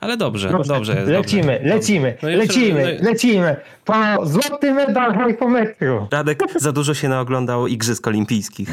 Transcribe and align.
Ale 0.00 0.16
dobrze, 0.16 0.48
dobrze, 0.50 0.74
dobrze 0.74 0.94
jest. 0.94 1.08
Lecimy, 1.08 1.52
dobrze. 1.52 1.74
lecimy, 1.74 2.14
No 2.22 2.28
lecimy, 2.28 2.98
no 3.02 3.08
lecimy. 3.10 3.56
Po 3.84 3.94
złoty 4.26 4.74
medal 4.74 5.14
hypometru. 5.26 6.06
Radek 6.10 6.42
za 6.56 6.72
dużo 6.72 6.94
się 6.94 7.08
naoglądał 7.08 7.66
Igrzysk 7.66 8.06
Olimpijskich. 8.06 8.68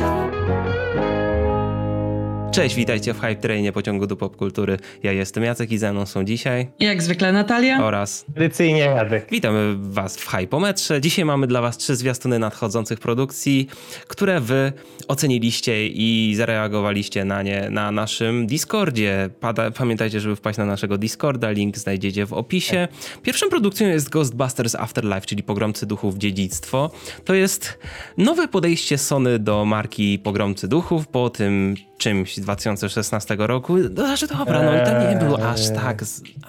Cześć, 2.55 2.76
witajcie 2.76 3.13
w 3.13 3.20
Hype 3.20 3.36
Trainie 3.36 3.71
pociągu 3.71 4.07
do 4.07 4.15
popkultury. 4.15 4.78
Ja 5.04 5.12
jestem 5.12 5.44
Jacek 5.44 5.71
i 5.71 5.78
ze 5.78 5.94
mną 5.94 6.05
są 6.05 6.23
dzisiaj 6.23 6.68
Jak 6.79 7.04
zwykle 7.04 7.31
Natalia. 7.31 7.84
oraz 7.84 8.25
Tradycyjnie 8.25 8.86
Radek. 8.88 9.27
witamy 9.31 9.75
was 9.80 10.18
w 10.18 10.27
Hypometrze. 10.27 11.02
Dzisiaj 11.02 11.26
mamy 11.26 11.48
dla 11.48 11.62
was 11.62 11.77
trzy 11.77 11.95
zwiastuny 11.95 12.39
nadchodzących 12.39 12.99
produkcji, 12.99 13.68
które 14.07 14.39
wy 14.39 14.73
oceniliście 15.07 15.88
i 15.88 16.34
zareagowaliście 16.38 17.26
na 17.26 17.41
nie 17.41 17.70
na 17.70 17.91
naszym 17.91 18.48
Discordzie. 18.48 19.30
Pada, 19.40 19.72
pamiętajcie, 19.72 20.20
żeby 20.20 20.35
wpaść 20.35 20.58
na 20.58 20.66
naszego 20.66 20.98
Discorda, 20.98 21.52
link 21.52 21.77
znajdziecie 21.77 22.26
w 22.26 22.34
opisie. 22.34 22.88
Pierwszą 23.23 23.49
produkcją 23.49 23.88
jest 23.88 24.09
Ghostbusters 24.09 24.76
Afterlife, 24.76 25.22
czyli 25.22 25.44
Pogromcy 25.44 25.85
Duchów 25.85 26.17
Dziedzictwo. 26.17 26.91
To 27.26 27.34
jest 27.34 27.80
nowe 28.17 28.48
podejście 28.48 28.98
Sony 28.98 29.40
do 29.40 29.66
marki 29.66 30.20
Pogromcy 30.20 30.67
Duchów 30.67 31.08
po 31.08 31.30
tym 31.30 31.76
czymś 31.98 32.38
2016 32.45 33.35
roku. 33.40 33.77
No, 33.77 34.05
znaczy 34.05 34.27
dobra, 34.27 34.62
no 34.63 34.76
i 34.76 34.85
to 34.85 35.12
nie 35.12 35.16
był 35.16 35.35
aż 35.45 35.70
tak, 35.70 36.04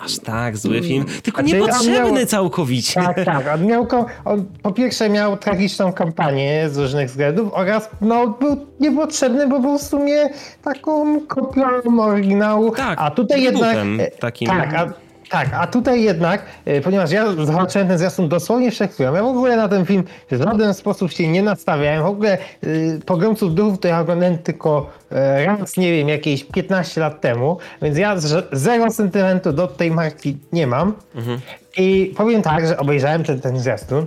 aż 0.05 0.19
tak 0.19 0.57
zły 0.57 0.83
film, 0.83 1.05
tylko 1.23 1.41
Znaczy, 1.41 1.57
on 1.57 1.67
niepotrzebny 1.67 2.13
miał- 2.13 2.27
całkowicie. 2.27 3.01
Tak, 3.01 3.25
tak. 3.25 3.47
On, 3.55 3.67
miał, 3.67 3.87
on 4.25 4.45
po 4.63 4.73
pierwsze 4.73 5.11
miał 5.11 5.37
tragiczną 5.37 5.93
kampanię 5.93 6.69
z 6.71 6.77
różnych 6.77 7.09
względów 7.09 7.51
oraz 7.53 7.91
no, 8.01 8.29
był 8.29 8.67
niepotrzebny, 8.81 9.49
bo 9.49 9.61
był 9.61 9.79
w 9.79 9.83
sumie 9.83 10.29
taką 10.63 11.21
kopią 11.21 12.01
oryginału. 12.01 12.71
Tak, 12.71 12.99
a 13.03 13.11
tutaj 13.11 13.43
jednak. 13.43 13.77
takim. 14.21 14.49
Tak, 14.49 14.75
a, 14.75 15.06
tak, 15.29 15.55
a 15.55 15.67
tutaj 15.67 16.03
jednak, 16.03 16.45
e, 16.65 16.81
ponieważ 16.81 17.11
ja 17.11 17.33
zobaczyłem 17.45 17.89
ten 17.89 17.99
zwiastun 17.99 18.29
dosłownie 18.29 18.71
przed 18.71 18.93
chwilą, 18.93 19.15
ja 19.15 19.23
w 19.23 19.27
ogóle 19.27 19.57
na 19.57 19.69
ten 19.69 19.87
film 19.87 20.05
w 20.31 20.37
żaden 20.37 20.75
sposób 20.75 21.13
się 21.13 21.29
nie 21.29 21.43
nastawiałem. 21.43 22.03
W 22.03 22.07
ogóle 22.07 22.39
y, 22.65 23.01
Pogromców 23.07 23.55
Duchów 23.55 23.81
to 23.81 23.89
ja 23.89 24.01
oglądałem 24.01 24.39
tylko 24.39 24.91
e, 25.13 25.47
raz, 25.47 25.77
nie 25.77 25.93
wiem, 25.93 26.09
jakieś 26.09 26.45
15 26.45 27.01
lat 27.01 27.21
temu, 27.21 27.59
więc 27.83 27.99
ja 27.99 28.17
zero 28.53 28.91
sentymentu 28.91 29.53
do 29.53 29.67
tej 29.67 29.91
marki 29.91 30.39
nie 30.53 30.67
mam. 30.67 30.93
Mhm. 31.15 31.41
I 31.77 32.15
powiem 32.17 32.43
tak, 32.43 32.67
że 32.67 32.77
obejrzałem 32.77 33.25
ten, 33.25 33.41
ten 33.41 33.59
zwiastun 33.59 34.07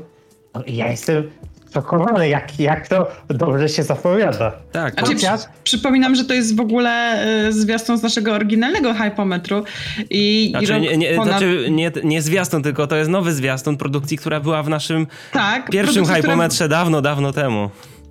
no 0.53 0.63
i 0.63 0.75
ja 0.75 0.91
jestem 0.91 1.31
szokowany, 1.73 2.29
jak, 2.29 2.59
jak 2.59 2.87
to 2.87 3.07
dobrze 3.27 3.69
się 3.69 3.83
zapowiada. 3.83 4.51
Tak, 4.71 4.93
Znaczy, 4.93 5.13
Chociaż- 5.13 5.39
przy, 5.39 5.47
przypominam, 5.63 6.15
że 6.15 6.25
to 6.25 6.33
jest 6.33 6.55
w 6.55 6.59
ogóle 6.59 7.25
y, 7.47 7.53
zwiastun 7.53 7.97
z 7.97 8.03
naszego 8.03 8.33
oryginalnego 8.33 8.93
hypometru. 8.93 9.63
I, 10.09 10.45
i 10.45 10.49
Znaczy, 10.49 10.73
rok 10.73 10.81
nie, 10.81 10.97
nie, 10.97 11.09
ponad... 11.15 11.27
znaczy 11.27 11.67
nie, 11.71 11.91
nie 12.03 12.21
zwiastun, 12.21 12.63
tylko 12.63 12.87
to 12.87 12.95
jest 12.95 13.09
nowy 13.09 13.33
zwiastun 13.33 13.77
produkcji, 13.77 14.17
która 14.17 14.39
była 14.39 14.63
w 14.63 14.69
naszym 14.69 15.07
tak, 15.31 15.69
pierwszym 15.69 15.93
produkcja, 15.93 16.17
która- 16.17 16.33
hypometrze 16.33 16.69
dawno, 16.69 17.01
dawno 17.01 17.33
temu. 17.33 17.69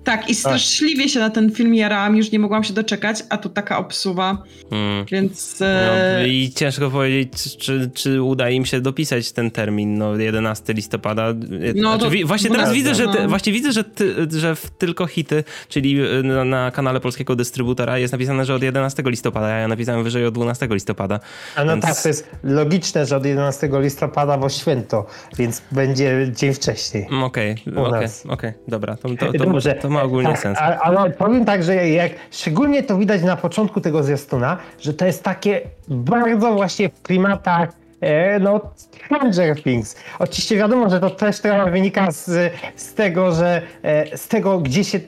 Tak, 0.09 0.29
i 0.29 0.35
straszliwie 0.35 1.09
się 1.09 1.19
na 1.19 1.29
ten 1.29 1.51
film 1.51 1.75
jarałam, 1.75 2.17
już 2.17 2.31
nie 2.31 2.39
mogłam 2.39 2.63
się 2.63 2.73
doczekać, 2.73 3.23
a 3.29 3.37
tu 3.37 3.49
taka 3.49 3.77
obsuwa, 3.77 4.43
Mm. 4.71 5.05
więc... 5.05 5.59
No, 5.59 5.65
e, 5.67 6.27
I 6.27 6.51
ciężko 6.55 6.89
powiedzieć, 6.89 7.57
czy, 7.57 7.89
czy 7.93 8.21
uda 8.21 8.49
im 8.49 8.65
się 8.65 8.81
dopisać 8.81 9.31
ten 9.31 9.51
termin, 9.51 9.97
no 9.97 10.15
11 10.15 10.73
listopada. 10.73 11.33
No, 11.75 11.97
Znaczy, 11.97 12.21
to 12.21 12.27
właśnie 12.27 12.49
teraz 12.49 12.73
widzę, 12.73 12.95
że 12.95 13.07
ty, 13.07 13.21
no. 13.21 13.29
właśnie 13.29 13.53
widzę, 13.53 13.71
że, 13.71 13.83
ty, 13.83 14.27
że 14.39 14.55
w 14.55 14.69
tylko 14.69 15.07
hity, 15.07 15.43
czyli 15.69 16.01
y, 16.01 16.23
na, 16.23 16.43
na 16.43 16.71
kanale 16.71 16.99
polskiego 16.99 17.35
dystrybutora 17.35 17.97
jest 17.97 18.11
napisane, 18.13 18.45
że 18.45 18.55
od 18.55 18.63
11 18.63 19.03
listopada, 19.05 19.45
a 19.47 19.49
ja 19.59 19.67
napisałem 19.67 20.03
wyżej 20.03 20.25
od 20.25 20.33
12 20.33 20.67
listopada. 20.71 21.19
A 21.55 21.63
no 21.63 21.71
Więc- 21.73 21.85
tak, 21.85 22.01
to 22.01 22.07
jest 22.07 22.29
logiczne, 22.43 23.05
że 23.05 23.17
od 23.17 23.25
11 23.25 23.69
listopada, 23.81 24.37
bo 24.37 24.49
święto, 24.49 25.05
więc 25.37 25.61
będzie 25.71 26.31
dzień 26.35 26.53
wcześniej. 26.53 27.05
Mm, 27.11 27.23
Okej, 27.23 27.55
okej, 27.75 28.07
okej, 28.27 28.53
dobra, 28.67 28.95
to, 28.95 29.09
to, 29.09 29.31
to, 29.33 29.45
Dobrze. 29.45 29.73
to 29.73 29.89
ma 29.99 30.05
ogólnie 30.05 30.29
tak, 30.31 30.39
sens. 30.39 30.57
a- 30.61 30.79
Ale 30.79 31.09
powiem 31.09 31.45
tak, 31.45 31.63
że 31.63 31.89
jak 31.89 32.11
szczególnie 32.31 32.83
to 32.83 32.97
widać 32.97 33.21
na 33.23 33.35
początku 33.37 33.81
tego 33.81 34.03
zwiastuna, 34.03 34.57
że 34.79 34.93
to 34.93 35.05
jest 35.05 35.23
takie 35.23 35.61
bardzo 35.87 36.53
właśnie 36.53 36.89
w 36.89 37.01
klimatach 37.01 37.69
e, 38.01 38.39
no, 38.39 38.61
Stranger 38.75 39.63
Things. 39.63 39.95
Oczywiście 40.19 40.57
wiadomo, 40.57 40.89
że 40.89 40.99
to 40.99 41.09
też 41.09 41.39
trochę 41.39 41.71
wynika 41.71 42.11
z, 42.11 42.53
z 42.75 42.93
tego, 42.93 43.31
że 43.31 43.61
e, 43.83 44.17
z 44.17 44.27
tego, 44.27 44.59
gdzie 44.59 44.83
się 44.83 44.99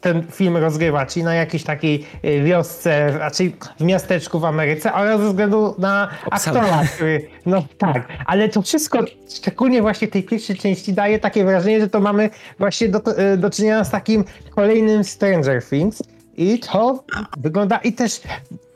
ten 0.00 0.26
film 0.30 0.56
rozgrywa, 0.56 1.06
czyli 1.06 1.24
na 1.24 1.34
jakiejś 1.34 1.64
takiej 1.64 2.06
e, 2.22 2.40
wiosce, 2.40 3.18
raczej 3.18 3.56
w 3.80 3.84
miasteczku 3.84 4.40
w 4.40 4.44
Ameryce, 4.44 4.92
oraz 4.94 5.20
ze 5.20 5.28
względu 5.28 5.74
na 5.78 6.08
Obsadę. 6.26 6.60
aktora, 6.60 6.82
który, 6.94 7.28
no 7.46 7.62
tak, 7.78 8.08
ale 8.26 8.48
to 8.48 8.62
wszystko, 8.62 8.98
szczególnie 9.36 9.82
właśnie 9.82 10.08
w 10.08 10.10
tej 10.10 10.22
pierwszej 10.22 10.56
części, 10.56 10.92
daje 10.92 11.18
takie 11.18 11.44
wrażenie, 11.44 11.80
że 11.80 11.88
to 11.88 12.00
mamy 12.00 12.30
właśnie 12.58 12.88
do, 12.88 13.16
e, 13.16 13.36
do 13.36 13.50
czynienia 13.50 13.84
z 13.84 13.90
takim 13.90 14.24
kolejnym 14.54 15.04
Stranger 15.04 15.64
Things 15.64 16.02
i 16.36 16.58
to 16.58 17.04
wygląda, 17.38 17.76
i 17.76 17.92
też 17.92 18.20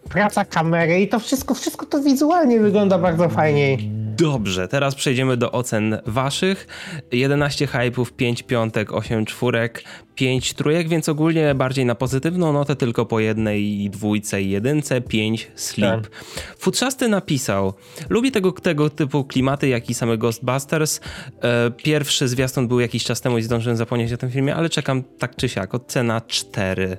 praca 0.09 0.45
kamery 0.45 1.01
i 1.01 1.09
to 1.09 1.19
wszystko, 1.19 1.55
wszystko 1.55 1.87
to 1.87 2.01
wizualnie 2.01 2.61
wygląda 2.61 2.99
bardzo 2.99 3.29
fajnie. 3.29 3.79
Dobrze, 4.17 4.69
teraz 4.69 4.95
przejdziemy 4.95 5.37
do 5.37 5.53
ocen 5.53 5.99
waszych. 6.07 6.67
11 7.13 7.67
hypeów, 7.67 8.13
5 8.13 8.43
piątek, 8.43 8.93
8 8.93 9.25
czwórek, 9.27 9.85
5 10.15 10.55
trójek, 10.55 10.89
więc 10.89 11.09
ogólnie 11.09 11.55
bardziej 11.55 11.87
na 11.87 11.95
pozytywną 11.95 12.53
notę, 12.53 12.77
tylko 12.77 13.07
po 13.07 13.21
jednej 13.21 13.91
dwójce 13.91 14.43
i 14.43 14.51
jedynce, 14.51 15.01
5 15.01 15.51
sleep. 15.55 16.03
Tak. 16.03 16.25
Futrzasty 16.59 17.09
napisał, 17.09 17.75
lubię 18.09 18.31
tego, 18.31 18.53
tego 18.53 18.91
typu 18.91 19.25
klimaty, 19.25 19.69
jak 19.69 19.91
i 19.91 19.95
same 19.95 20.19
Ghostbusters. 20.19 21.01
E, 21.43 21.71
Pierwszy 21.71 22.29
zwiastun 22.29 22.69
był 22.69 22.81
jakiś 22.81 23.05
czas 23.05 23.21
temu 23.21 23.39
i 23.39 23.43
zdążyłem 23.43 23.77
zapomnieć 23.77 24.13
o 24.13 24.17
tym 24.17 24.31
filmie, 24.31 24.55
ale 24.55 24.69
czekam 24.69 25.03
tak 25.19 25.37
czy 25.37 25.49
siak, 25.49 25.75
ocena 25.75 26.21
4. 26.21 26.97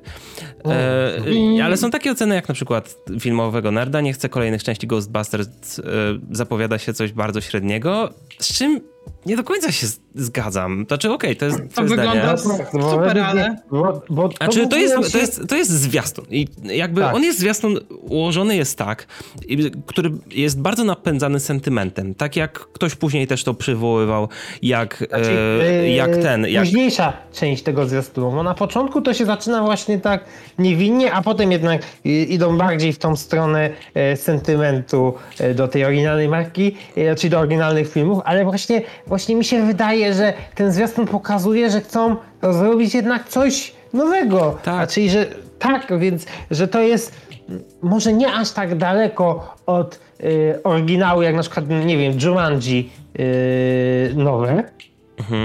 E, 0.66 1.64
ale 1.64 1.78
są 1.78 1.92
takie 1.92 2.12
oceny 2.12 2.36
jak 2.36 2.48
na 2.48 2.56
przykład 2.56 2.96
filmowego 3.20 3.72
nerda, 3.72 4.02
nie 4.02 4.14
chcę 4.14 4.30
kolejnych 4.30 4.64
części 4.64 4.88
Ghostbusters, 4.88 5.48
e, 5.80 5.84
zapowiada 6.32 6.78
się 6.78 6.94
coś 6.94 7.12
bardzo 7.12 7.42
średniego, 7.42 8.10
z 8.40 8.58
czym 8.58 8.93
nie 9.26 9.38
do 9.38 9.44
końca 9.44 9.72
się 9.72 9.88
zgadzam. 10.16 10.86
Znaczy 10.88 11.12
okej, 11.12 11.36
to 11.36 11.46
jest 11.46 11.76
To 11.76 11.84
wygląda 11.84 12.38
zdanie. 12.38 12.66
super, 12.72 13.20
ale... 13.20 13.56
Bo, 13.72 14.02
bo 14.10 14.30
A 14.40 14.48
czy 14.48 14.60
to 14.60 14.64
w 14.64 14.66
ogóle 14.66 14.82
jest, 14.82 15.12
to, 15.12 15.18
jest, 15.18 15.48
to 15.50 15.56
jest 15.56 15.72
zwiastun 15.72 16.26
i 16.30 16.48
jakby 16.64 17.02
Tak. 17.02 17.16
on 17.16 17.24
jest 17.24 17.40
zwiastun, 17.40 17.80
ułożony 18.02 18.56
jest 18.56 18.78
tak, 18.78 19.08
który 19.86 20.12
jest 20.32 20.62
bardzo 20.62 20.84
napędzany 20.84 21.40
sentymentem, 21.40 22.16
tak 22.16 22.36
jak 22.36 22.60
ktoś 22.60 22.96
później 22.96 23.28
też 23.28 23.44
to 23.44 23.54
przywoływał, 23.54 24.30
jak, 24.62 25.04
Znaczy, 25.10 25.32
e, 25.62 25.84
yy, 25.84 25.90
jak 25.90 26.18
ten, 26.18 26.48
jak 26.48 26.64
Późniejsza 26.64 27.14
część 27.34 27.64
tego 27.64 27.86
zwiastunu, 27.88 28.32
bo 28.32 28.44
na 28.44 28.54
początku 28.54 29.02
to 29.02 29.14
się 29.14 29.26
zaczyna 29.26 29.62
właśnie 29.62 30.00
tak 30.00 30.26
niewinnie, 30.60 31.14
a 31.14 31.22
potem 31.22 31.52
jednak 31.52 31.82
y, 32.06 32.10
idą 32.10 32.58
bardziej 32.58 32.94
w 32.94 32.98
tą 33.00 33.16
stronę 33.16 33.70
e, 33.94 34.18
sentymentu 34.18 35.14
e, 35.40 35.54
do 35.54 35.68
tej 35.68 35.86
oryginalnej 35.86 36.28
marki, 36.28 36.76
e, 36.98 37.16
czyli 37.16 37.30
do 37.32 37.40
oryginalnych 37.40 37.92
filmów, 37.92 38.20
ale 38.26 38.44
właśnie, 38.46 38.82
właśnie 39.08 39.36
mi 39.36 39.46
się 39.46 39.66
wydaje, 39.66 40.14
że 40.14 40.34
ten 40.56 40.72
zwiastun 40.72 41.08
pokazuje, 41.08 41.70
że 41.70 41.82
chcą 41.82 42.16
zrobić 42.42 42.96
jednak 42.96 43.30
coś 43.30 43.74
nowego. 43.94 44.58
Tak. 44.64 44.90
Czyli, 44.90 45.10
że 45.10 45.26
tak, 45.60 46.00
więc, 46.00 46.26
że 46.52 46.68
to 46.68 46.82
jest 46.82 47.24
może 47.82 48.14
nie 48.14 48.34
aż 48.34 48.52
tak 48.52 48.76
daleko 48.76 49.56
od 49.66 50.00
y, 50.24 50.60
oryginału, 50.64 51.22
jak 51.22 51.36
na 51.36 51.42
przykład, 51.42 51.70
nie 51.70 51.98
wiem, 51.98 52.14
Jumanji 52.24 52.92
y, 53.20 54.14
nowe, 54.16 54.64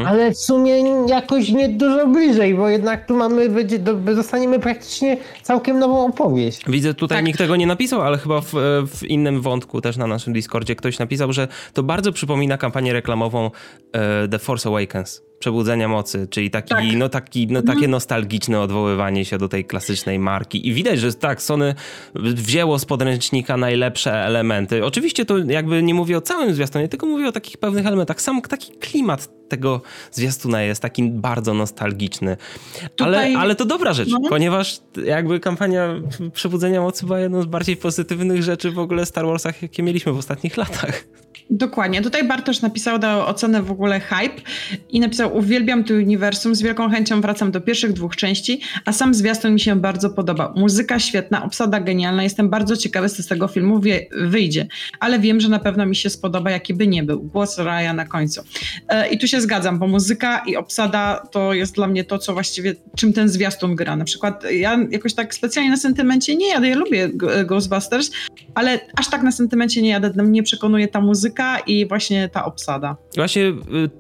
ale 0.06 0.30
w 0.30 0.38
sumie 0.38 0.78
jakoś 1.08 1.48
nie 1.48 1.68
dużo 1.68 2.06
bliżej, 2.06 2.54
bo 2.54 2.68
jednak 2.68 3.06
tu 3.06 3.16
mamy, 3.16 3.48
będzie, 3.48 3.78
do, 3.78 3.94
dostaniemy 3.94 4.58
praktycznie 4.58 5.16
całkiem 5.42 5.78
nową 5.78 6.06
opowieść. 6.06 6.62
Widzę, 6.66 6.94
tutaj 6.94 7.18
Tak. 7.18 7.24
nikt 7.26 7.38
tego 7.38 7.56
nie 7.56 7.66
napisał, 7.66 8.02
ale 8.02 8.18
chyba 8.18 8.40
w, 8.40 8.52
w 8.86 9.04
innym 9.04 9.40
wątku 9.40 9.80
też 9.80 9.96
na 9.96 10.06
naszym 10.06 10.32
Discordzie 10.32 10.76
ktoś 10.76 10.98
napisał, 10.98 11.32
że 11.32 11.48
to 11.72 11.82
bardzo 11.82 12.12
przypomina 12.12 12.58
kampanię 12.58 12.92
reklamową 12.92 13.50
e, 13.92 14.28
The 14.28 14.38
Force 14.38 14.68
Awakens. 14.68 15.27
Przebudzenia 15.38 15.88
mocy, 15.88 16.26
czyli 16.30 16.50
taki, 16.50 16.68
Tak. 16.68 16.84
no, 16.96 17.08
taki, 17.08 17.46
no, 17.46 17.62
takie 17.62 17.88
nostalgiczne 17.88 18.60
odwoływanie 18.60 19.24
się 19.24 19.38
do 19.38 19.48
tej 19.48 19.64
klasycznej 19.64 20.18
marki. 20.18 20.68
I 20.68 20.72
widać, 20.74 20.98
że 21.00 21.12
tak, 21.14 21.42
Sony 21.42 21.74
wzięło 22.14 22.78
z 22.78 22.84
podręcznika 22.84 23.56
najlepsze 23.56 24.12
elementy. 24.24 24.84
Oczywiście 24.84 25.24
to 25.24 25.38
jakby 25.38 25.82
nie 25.82 25.94
mówię 25.94 26.18
o 26.18 26.20
całym 26.20 26.54
zwiastunie, 26.54 26.88
tylko 26.88 27.06
mówię 27.06 27.28
o 27.28 27.32
takich 27.32 27.56
pewnych 27.56 27.86
elementach. 27.86 28.20
Sam 28.22 28.42
taki 28.42 28.72
klimat 28.72 29.28
tego 29.48 29.82
zwiastuna 30.12 30.62
jest 30.62 30.82
taki 30.82 31.02
bardzo 31.10 31.54
nostalgiczny. 31.54 32.36
Ale, 32.82 32.88
Tutaj- 33.16 33.34
ale 33.34 33.54
to 33.54 33.64
dobra 33.64 33.92
rzecz, 33.92 34.08
No. 34.08 34.20
ponieważ 34.28 34.80
jakby 35.04 35.40
kampania 35.40 35.94
Przebudzenia 36.34 36.80
Mocy 36.80 37.06
była 37.06 37.20
jedną 37.20 37.42
z 37.42 37.46
bardziej 37.46 37.76
pozytywnych 37.76 38.42
rzeczy 38.42 38.70
w 38.70 38.78
ogóle 38.78 39.04
w 39.04 39.08
Star 39.08 39.26
Warsach, 39.26 39.62
jakie 39.62 39.82
mieliśmy 39.82 40.12
w 40.12 40.18
ostatnich 40.18 40.56
latach. 40.56 41.04
Dokładnie. 41.50 42.02
Tutaj 42.02 42.24
Bartosz 42.24 42.60
napisał, 42.60 42.98
dał 42.98 43.26
ocenę 43.26 43.62
w 43.62 43.70
ogóle 43.70 44.00
hype 44.00 44.42
i 44.90 45.00
napisał 45.00 45.36
uwielbiam 45.36 45.84
to 45.84 45.94
uniwersum, 45.94 46.54
z 46.54 46.62
wielką 46.62 46.90
chęcią 46.90 47.20
wracam 47.20 47.50
do 47.50 47.60
pierwszych 47.60 47.92
dwóch 47.92 48.16
części, 48.16 48.60
a 48.84 48.92
sam 48.92 49.14
zwiastun 49.14 49.52
mi 49.52 49.60
się 49.60 49.76
bardzo 49.76 50.10
podoba. 50.10 50.52
Muzyka 50.56 50.98
świetna, 50.98 51.44
obsada 51.44 51.80
genialna, 51.80 52.22
jestem 52.22 52.50
bardzo 52.50 52.76
ciekawy, 52.76 53.08
co 53.08 53.22
z 53.22 53.26
tego 53.26 53.48
filmu 53.48 53.80
wie, 53.80 54.06
wyjdzie, 54.20 54.66
ale 55.00 55.18
wiem, 55.18 55.40
że 55.40 55.48
na 55.48 55.58
pewno 55.58 55.86
mi 55.86 55.96
się 55.96 56.10
spodoba, 56.10 56.50
jaki 56.50 56.74
by 56.74 56.86
nie 56.86 57.02
był. 57.02 57.20
Głos 57.20 57.58
Raya 57.58 57.94
na 57.94 58.04
końcu. 58.04 58.42
E, 58.88 59.08
I 59.08 59.18
tu 59.18 59.26
się 59.26 59.40
zgadzam, 59.40 59.78
bo 59.78 59.86
muzyka 59.86 60.42
i 60.46 60.56
obsada 60.56 61.26
to 61.30 61.54
jest 61.54 61.74
dla 61.74 61.86
mnie 61.86 62.04
to, 62.04 62.18
co 62.18 62.32
właściwie, 62.32 62.74
czym 62.96 63.12
ten 63.12 63.28
zwiastun 63.28 63.74
gra. 63.74 63.96
Na 63.96 64.04
przykład 64.04 64.44
ja 64.50 64.78
jakoś 64.90 65.14
tak 65.14 65.34
specjalnie 65.34 65.70
na 65.70 65.76
sentymencie 65.76 66.36
nie 66.36 66.48
jadę, 66.48 66.68
ja 66.68 66.76
lubię 66.76 67.10
Ghostbusters, 67.44 68.10
ale 68.54 68.80
aż 68.96 69.10
tak 69.10 69.22
na 69.22 69.32
sentymencie 69.32 69.82
nie 69.82 69.90
jadę, 69.90 70.22
mnie 70.22 70.42
przekonuje 70.42 70.88
ta 70.88 71.00
muzyka, 71.00 71.37
i 71.66 71.86
właśnie 71.86 72.28
ta 72.28 72.44
obsada. 72.44 72.96
Właśnie 73.16 73.42
y, 73.42 73.54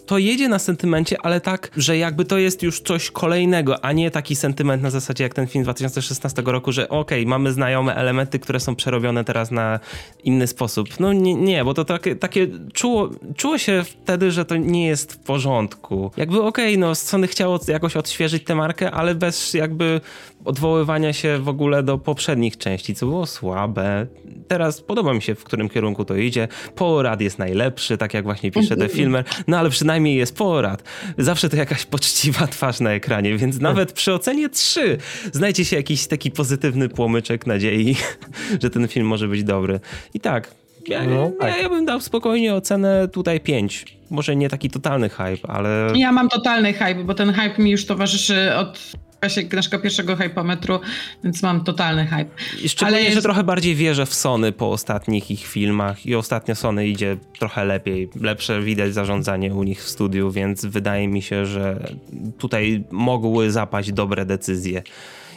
to 0.06 0.18
jedzie 0.18 0.48
na 0.48 0.58
sentymencie, 0.58 1.16
ale 1.22 1.40
tak, 1.40 1.70
że 1.76 1.98
jakby 1.98 2.24
to 2.24 2.38
jest 2.38 2.62
już 2.62 2.80
coś 2.80 3.10
kolejnego, 3.10 3.84
a 3.84 3.92
nie 3.92 4.10
taki 4.10 4.36
sentyment 4.36 4.82
na 4.82 4.90
zasadzie 4.90 5.24
jak 5.24 5.34
ten 5.34 5.46
film 5.46 5.64
2016 5.64 6.42
roku, 6.46 6.72
że 6.72 6.88
okej, 6.88 7.20
okay, 7.20 7.30
mamy 7.30 7.52
znajome 7.52 7.94
elementy, 7.94 8.38
które 8.38 8.60
są 8.60 8.76
przerobione 8.76 9.24
teraz 9.24 9.50
na 9.50 9.80
inny 10.24 10.46
sposób. 10.46 11.00
No 11.00 11.12
nie, 11.12 11.34
nie 11.34 11.64
bo 11.64 11.74
to 11.74 11.84
takie, 11.84 12.16
takie 12.16 12.46
czuło, 12.72 13.10
czuło 13.36 13.58
się 13.58 13.84
wtedy, 13.84 14.30
że 14.30 14.44
to 14.44 14.56
nie 14.56 14.86
jest 14.86 15.12
w 15.12 15.18
porządku. 15.18 16.10
Jakby 16.16 16.42
okej, 16.42 16.66
okay, 16.66 16.78
no 16.78 16.94
Sony 16.94 17.26
chciało 17.26 17.60
jakoś 17.68 17.96
odświeżyć 17.96 18.44
tę 18.44 18.54
markę, 18.54 18.90
ale 18.90 19.14
bez 19.14 19.54
jakby 19.54 20.00
odwoływania 20.44 21.12
się 21.12 21.38
w 21.38 21.48
ogóle 21.48 21.82
do 21.82 21.98
poprzednich 21.98 22.58
części, 22.58 22.94
co 22.94 23.06
było 23.06 23.26
słabe. 23.26 24.06
Teraz 24.48 24.80
podoba 24.80 25.14
mi 25.14 25.22
się, 25.22 25.34
w 25.34 25.44
którym 25.44 25.68
kierunku 25.68 26.04
to 26.04 26.16
idzie. 26.16 26.48
Porad 26.74 27.20
jest 27.28 27.38
najlepszy, 27.38 27.96
tak 27.98 28.14
jak 28.14 28.24
właśnie 28.24 28.50
pisze 28.50 28.76
The 28.76 28.88
Filmer, 28.88 29.24
no 29.46 29.58
ale 29.58 29.70
przynajmniej 29.70 30.16
jest 30.16 30.36
porad. 30.36 30.82
Zawsze 31.18 31.48
to 31.48 31.56
jakaś 31.56 31.84
poczciwa 31.84 32.46
twarz 32.46 32.80
na 32.80 32.90
ekranie, 32.90 33.36
więc 33.36 33.60
nawet 33.60 33.92
przy 33.92 34.12
ocenie 34.12 34.48
3 34.48 34.98
znajdzie 35.32 35.64
się 35.64 35.76
jakiś 35.76 36.06
taki 36.06 36.30
pozytywny 36.30 36.88
płomyczek 36.88 37.46
nadziei, 37.46 37.96
że 38.62 38.70
ten 38.70 38.88
film 38.88 39.06
może 39.06 39.28
być 39.28 39.44
dobry. 39.44 39.80
I 40.14 40.20
tak, 40.20 40.54
ja, 40.88 41.04
no, 41.04 41.30
tak. 41.40 41.50
ja, 41.50 41.62
ja 41.62 41.68
bym 41.68 41.84
dał 41.84 42.00
spokojnie 42.00 42.54
ocenę 42.54 43.08
tutaj 43.08 43.40
5. 43.40 43.98
Może 44.10 44.36
nie 44.36 44.48
taki 44.48 44.70
totalny 44.70 45.08
hype, 45.08 45.48
ale. 45.48 45.92
Ja 45.94 46.12
mam 46.12 46.28
totalny 46.28 46.72
hype, 46.72 47.04
bo 47.04 47.14
ten 47.14 47.32
hype 47.32 47.62
mi 47.62 47.70
już 47.70 47.86
towarzyszy 47.86 48.54
od 48.56 48.92
czasie 49.20 49.42
naszego 49.52 49.78
pierwszego 49.78 50.16
hypometru, 50.16 50.80
więc 51.24 51.42
mam 51.42 51.64
totalny 51.64 52.06
hype. 52.06 52.30
I 52.62 52.68
szczególnie, 52.68 53.02
jest... 53.02 53.14
że 53.14 53.22
trochę 53.22 53.44
bardziej 53.44 53.74
wierzę 53.74 54.06
w 54.06 54.14
Sony 54.14 54.52
po 54.52 54.70
ostatnich 54.70 55.30
ich 55.30 55.46
filmach 55.46 56.06
i 56.06 56.14
ostatnio 56.14 56.54
Sony 56.54 56.88
idzie 56.88 57.16
trochę 57.38 57.64
lepiej, 57.64 58.08
lepsze 58.20 58.62
widać 58.62 58.94
zarządzanie 58.94 59.54
u 59.54 59.62
nich 59.62 59.84
w 59.84 59.88
studiu, 59.88 60.30
więc 60.30 60.64
wydaje 60.64 61.08
mi 61.08 61.22
się, 61.22 61.46
że 61.46 61.92
tutaj 62.38 62.84
mogły 62.90 63.50
zapaść 63.50 63.92
dobre 63.92 64.26
decyzje. 64.26 64.82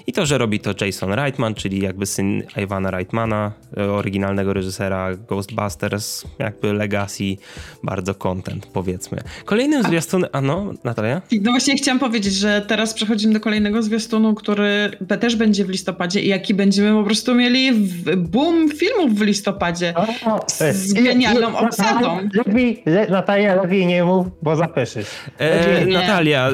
I 0.08 0.14
to, 0.14 0.26
że 0.26 0.38
robi 0.38 0.60
to 0.60 0.86
Jason 0.86 1.14
Reitman, 1.14 1.56
czyli 1.56 1.82
jakby 1.82 2.06
syn 2.06 2.44
Ivana 2.64 2.92
Reitmana, 2.92 3.52
e, 3.78 3.92
oryginalnego 3.92 4.54
reżysera 4.54 5.16
Ghostbusters, 5.16 6.24
jakby 6.40 6.74
legacy, 6.74 7.24
bardzo 7.84 8.16
content 8.16 8.66
powiedzmy. 8.66 9.18
Kolejnym 9.46 9.84
zwiastunem, 9.84 10.30
a 10.34 10.42
no, 10.42 10.74
Natalia? 10.84 11.22
No 11.42 11.52
właśnie 11.52 11.76
chciałam 11.76 12.00
powiedzieć, 12.00 12.34
że 12.34 12.66
teraz 12.68 12.94
przechodzimy 12.94 13.34
do 13.34 13.40
kolejnego 13.40 13.84
zwiastunu, 13.84 14.36
który 14.36 14.92
też 15.20 15.36
będzie 15.36 15.66
w 15.66 15.70
listopadzie 15.70 16.22
i 16.22 16.28
jaki 16.28 16.54
będziemy 16.54 17.00
po 17.00 17.04
prostu 17.04 17.36
mieli 17.36 17.72
boom 18.18 18.70
filmów 18.70 19.16
w 19.16 19.22
listopadzie 19.22 19.94
z 20.74 20.94
genialną 20.94 21.58
obsadą. 21.58 22.30
Lepiej, 22.34 22.84
le, 22.86 23.08
Natalia, 23.08 23.56
lepiej 23.56 23.86
nie 23.86 24.04
mów, 24.04 24.28
bo 24.42 24.56
zapeszysz. 24.56 25.08
E, 25.38 25.86
Natalia, 25.86 26.50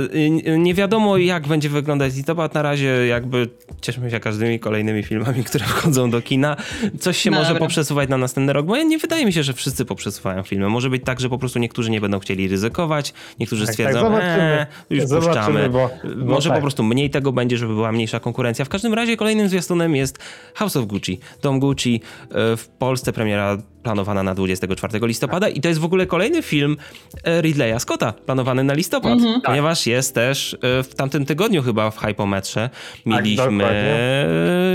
nie 0.58 0.74
wiadomo 0.74 1.18
jak 1.18 1.48
będzie 1.48 1.70
wyglądać 1.70 2.16
listopad, 2.16 2.54
na 2.54 2.62
razie 2.62 3.08
jakby 3.08 3.37
cieszmy 3.82 4.12
się 4.12 4.20
każdymi 4.20 4.60
kolejnymi 4.60 5.04
filmami, 5.04 5.44
które 5.44 5.66
wchodzą 5.66 6.10
do 6.10 6.22
kina. 6.22 6.56
Coś 7.00 7.18
się 7.18 7.32
może 7.32 7.56
poprzesuwać 7.56 8.10
na 8.10 8.18
następny 8.18 8.54
rok, 8.54 8.66
bo 8.66 8.78
nie 8.78 8.98
wydaje 8.98 9.26
mi 9.26 9.34
się, 9.34 9.44
że 9.44 9.54
wszyscy 9.54 9.86
poprzesuwają 9.86 10.44
filmy. 10.44 10.70
Może 10.70 10.90
być 10.90 11.04
tak, 11.04 11.20
że 11.20 11.30
po 11.30 11.38
prostu 11.38 11.60
niektórzy 11.60 11.92
nie 11.92 12.02
będą 12.02 12.20
chcieli 12.20 12.48
ryzykować, 12.48 13.14
niektórzy 13.40 13.66
tak, 13.66 13.76
tak 13.76 13.86
stwierdzą, 13.86 14.12
tak, 14.12 14.24
eee, 14.24 14.66
już 14.90 15.06
puszczamy. 15.10 15.70
Bo, 15.70 15.90
bo 16.18 16.26
może 16.26 16.50
tak. 16.50 16.58
po 16.58 16.62
prostu 16.62 16.84
mniej 16.84 17.10
tego 17.10 17.32
będzie, 17.32 17.58
żeby 17.58 17.74
była 17.74 17.92
mniejsza 17.92 18.20
konkurencja. 18.20 18.66
W 18.66 18.70
każdym 18.70 18.94
razie 18.94 19.18
kolejnym 19.18 19.50
zwiastunem 19.50 19.96
jest 19.96 20.20
House 20.54 20.76
of 20.76 20.86
Gucci. 20.86 21.20
Dom 21.42 21.60
Gucci 21.60 22.02
e, 22.30 22.58
w 22.58 22.68
Polsce 22.68 23.14
premiera 23.14 23.58
planowana 23.84 24.24
na 24.24 24.36
24 24.36 25.08
listopada 25.08 25.50
i 25.50 25.62
to 25.62 25.68
jest 25.68 25.80
w 25.80 25.86
ogóle 25.86 26.06
kolejny 26.06 26.42
film 26.42 26.78
e, 27.24 27.42
Ridleya 27.42 27.80
Scotta 27.80 28.14
planowany 28.14 28.64
na 28.64 28.74
listopad, 28.74 29.12
mhm. 29.12 29.42
ponieważ 29.42 29.88
jest 29.88 30.16
też 30.16 30.54
e, 30.54 30.84
w 30.84 30.96
tamtym 30.96 31.26
tygodniu 31.26 31.64
chyba 31.64 31.92
w 31.92 31.98
Hypometrze 31.98 32.70
mieliśmy, 33.06 33.64
tak, 33.64 33.74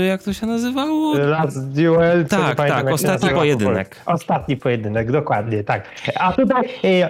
jak 0.07 0.23
to 0.23 0.33
się 0.33 0.45
nazywało? 0.45 1.17
Last 1.17 1.71
Duel. 1.71 2.25
Tak, 2.25 2.57
tak, 2.57 2.87
ostatni 2.87 3.29
pojedynek. 3.29 4.01
Ostatni 4.05 4.57
pojedynek, 4.57 5.11
dokładnie, 5.11 5.63
tak. 5.63 5.89
A 6.19 6.33
tutaj 6.33 6.63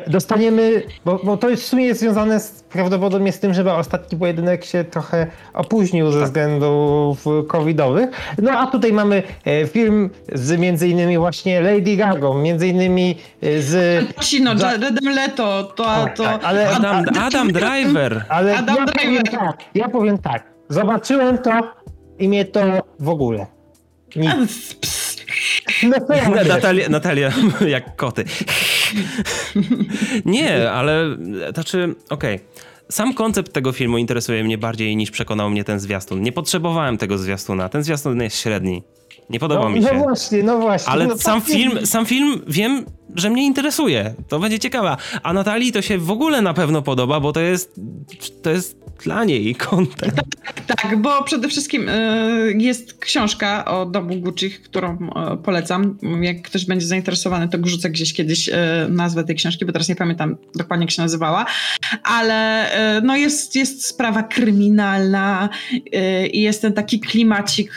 dostaniemy, 0.07 0.83
bo, 1.05 1.19
bo 1.23 1.37
to 1.37 1.49
jest 1.49 1.63
w 1.63 1.65
sumie 1.65 1.95
związane 1.95 2.39
z, 2.39 2.63
prawdopodobnie 2.63 3.31
z 3.31 3.39
tym, 3.39 3.53
że 3.53 3.75
ostatni 3.75 4.19
pojedynek 4.19 4.65
się 4.65 4.83
trochę 4.83 5.27
opóźnił 5.53 6.11
ze 6.11 6.19
tak. 6.19 6.27
względów 6.27 7.25
covidowych. 7.47 8.09
No 8.41 8.51
a 8.51 8.67
tutaj 8.67 8.93
mamy 8.93 9.23
film 9.67 10.09
z 10.33 10.59
między 10.59 10.87
innymi 10.87 11.17
właśnie 11.17 11.61
Lady 11.61 11.82
Lady 11.83 11.95
Gagą, 11.95 12.41
między 12.41 12.67
innymi 12.67 13.15
y, 13.43 13.61
z... 13.61 14.05
Pacino, 14.15 14.57
za... 14.57 14.71
Jaredem 14.71 15.15
Leto, 15.15 15.63
to... 15.63 15.83
Tak, 15.83 16.17
to... 16.17 16.23
Tak, 16.23 16.43
ale, 16.43 16.69
Adam, 16.69 17.05
Adam 17.19 17.51
Driver. 17.51 18.25
Ale 18.29 18.57
Adam 18.57 18.75
ja 18.75 18.85
Driver. 18.85 19.03
Powiem 19.03 19.23
tak, 19.23 19.63
ja 19.75 19.89
powiem 19.89 20.17
tak, 20.17 20.43
zobaczyłem 20.69 21.37
to 21.37 21.51
i 22.19 22.29
mnie 22.29 22.45
to 22.45 22.61
w 22.99 23.09
ogóle... 23.09 23.47
Nic. 24.15 24.75
No, 25.83 25.89
Natalia, 26.47 26.89
Natalia, 26.89 27.31
jak 27.67 27.95
koty. 27.95 28.25
Nie, 30.25 30.71
ale 30.71 31.17
znaczy, 31.53 31.95
okej. 32.09 32.35
Okay. 32.35 32.47
Sam 32.89 33.13
koncept 33.13 33.53
tego 33.53 33.71
filmu 33.71 33.97
interesuje 33.97 34.43
mnie 34.43 34.57
bardziej 34.57 34.95
niż 34.95 35.11
przekonał 35.11 35.49
mnie 35.49 35.63
ten 35.63 35.79
zwiastun. 35.79 36.21
Nie 36.21 36.31
potrzebowałem 36.31 36.97
tego 36.97 37.17
zwiastuna. 37.17 37.69
Ten 37.69 37.83
zwiastun 37.83 38.21
jest 38.21 38.37
średni. 38.37 38.83
Nie 39.29 39.39
podoba 39.39 39.63
no, 39.63 39.69
mi 39.69 39.83
się. 39.83 39.93
No 39.93 39.99
właśnie, 39.99 40.43
no 40.43 40.57
właśnie. 40.57 40.91
Ale 40.91 41.07
no 41.07 41.17
sam, 41.17 41.41
film, 41.41 41.85
sam 41.85 42.05
film 42.05 42.41
wiem, 42.47 42.85
że 43.15 43.29
mnie 43.29 43.45
interesuje. 43.45 44.13
To 44.27 44.39
będzie 44.39 44.59
ciekawe. 44.59 44.97
A 45.23 45.33
Natalii 45.33 45.71
to 45.71 45.81
się 45.81 45.97
w 45.97 46.11
ogóle 46.11 46.41
na 46.41 46.53
pewno 46.53 46.81
podoba, 46.81 47.19
bo 47.19 47.33
to 47.33 47.39
jest, 47.39 47.79
to 48.41 48.49
jest 48.49 48.83
dla 49.03 49.23
niej 49.23 49.55
content. 49.55 50.13
Tak, 50.45 50.61
tak, 50.81 51.01
bo 51.01 51.23
przede 51.23 51.47
wszystkim 51.47 51.89
y, 51.89 52.53
jest 52.57 52.99
książka 52.99 53.65
o 53.65 53.85
domu 53.85 54.15
Gucci, 54.15 54.51
którą 54.51 55.09
y, 55.33 55.37
polecam. 55.37 55.97
Jak 56.21 56.41
ktoś 56.41 56.65
będzie 56.65 56.87
zainteresowany, 56.87 57.49
to 57.49 57.57
wrzucę 57.57 57.89
gdzieś 57.89 58.13
kiedyś 58.13 58.49
y, 58.49 58.53
nazwę 58.89 59.23
tej 59.23 59.35
książki, 59.35 59.65
bo 59.65 59.71
teraz 59.71 59.89
nie 59.89 59.95
pamiętam 59.95 60.37
dokładnie 60.55 60.83
jak 60.83 60.91
się 60.91 61.01
nazywała. 61.01 61.45
Ale 62.03 62.69
no 63.03 63.15
jest, 63.15 63.55
jest 63.55 63.85
sprawa 63.85 64.23
kryminalna 64.23 65.49
i 66.31 66.41
jest 66.41 66.61
ten 66.61 66.73
taki 66.73 66.99
klimacik 66.99 67.75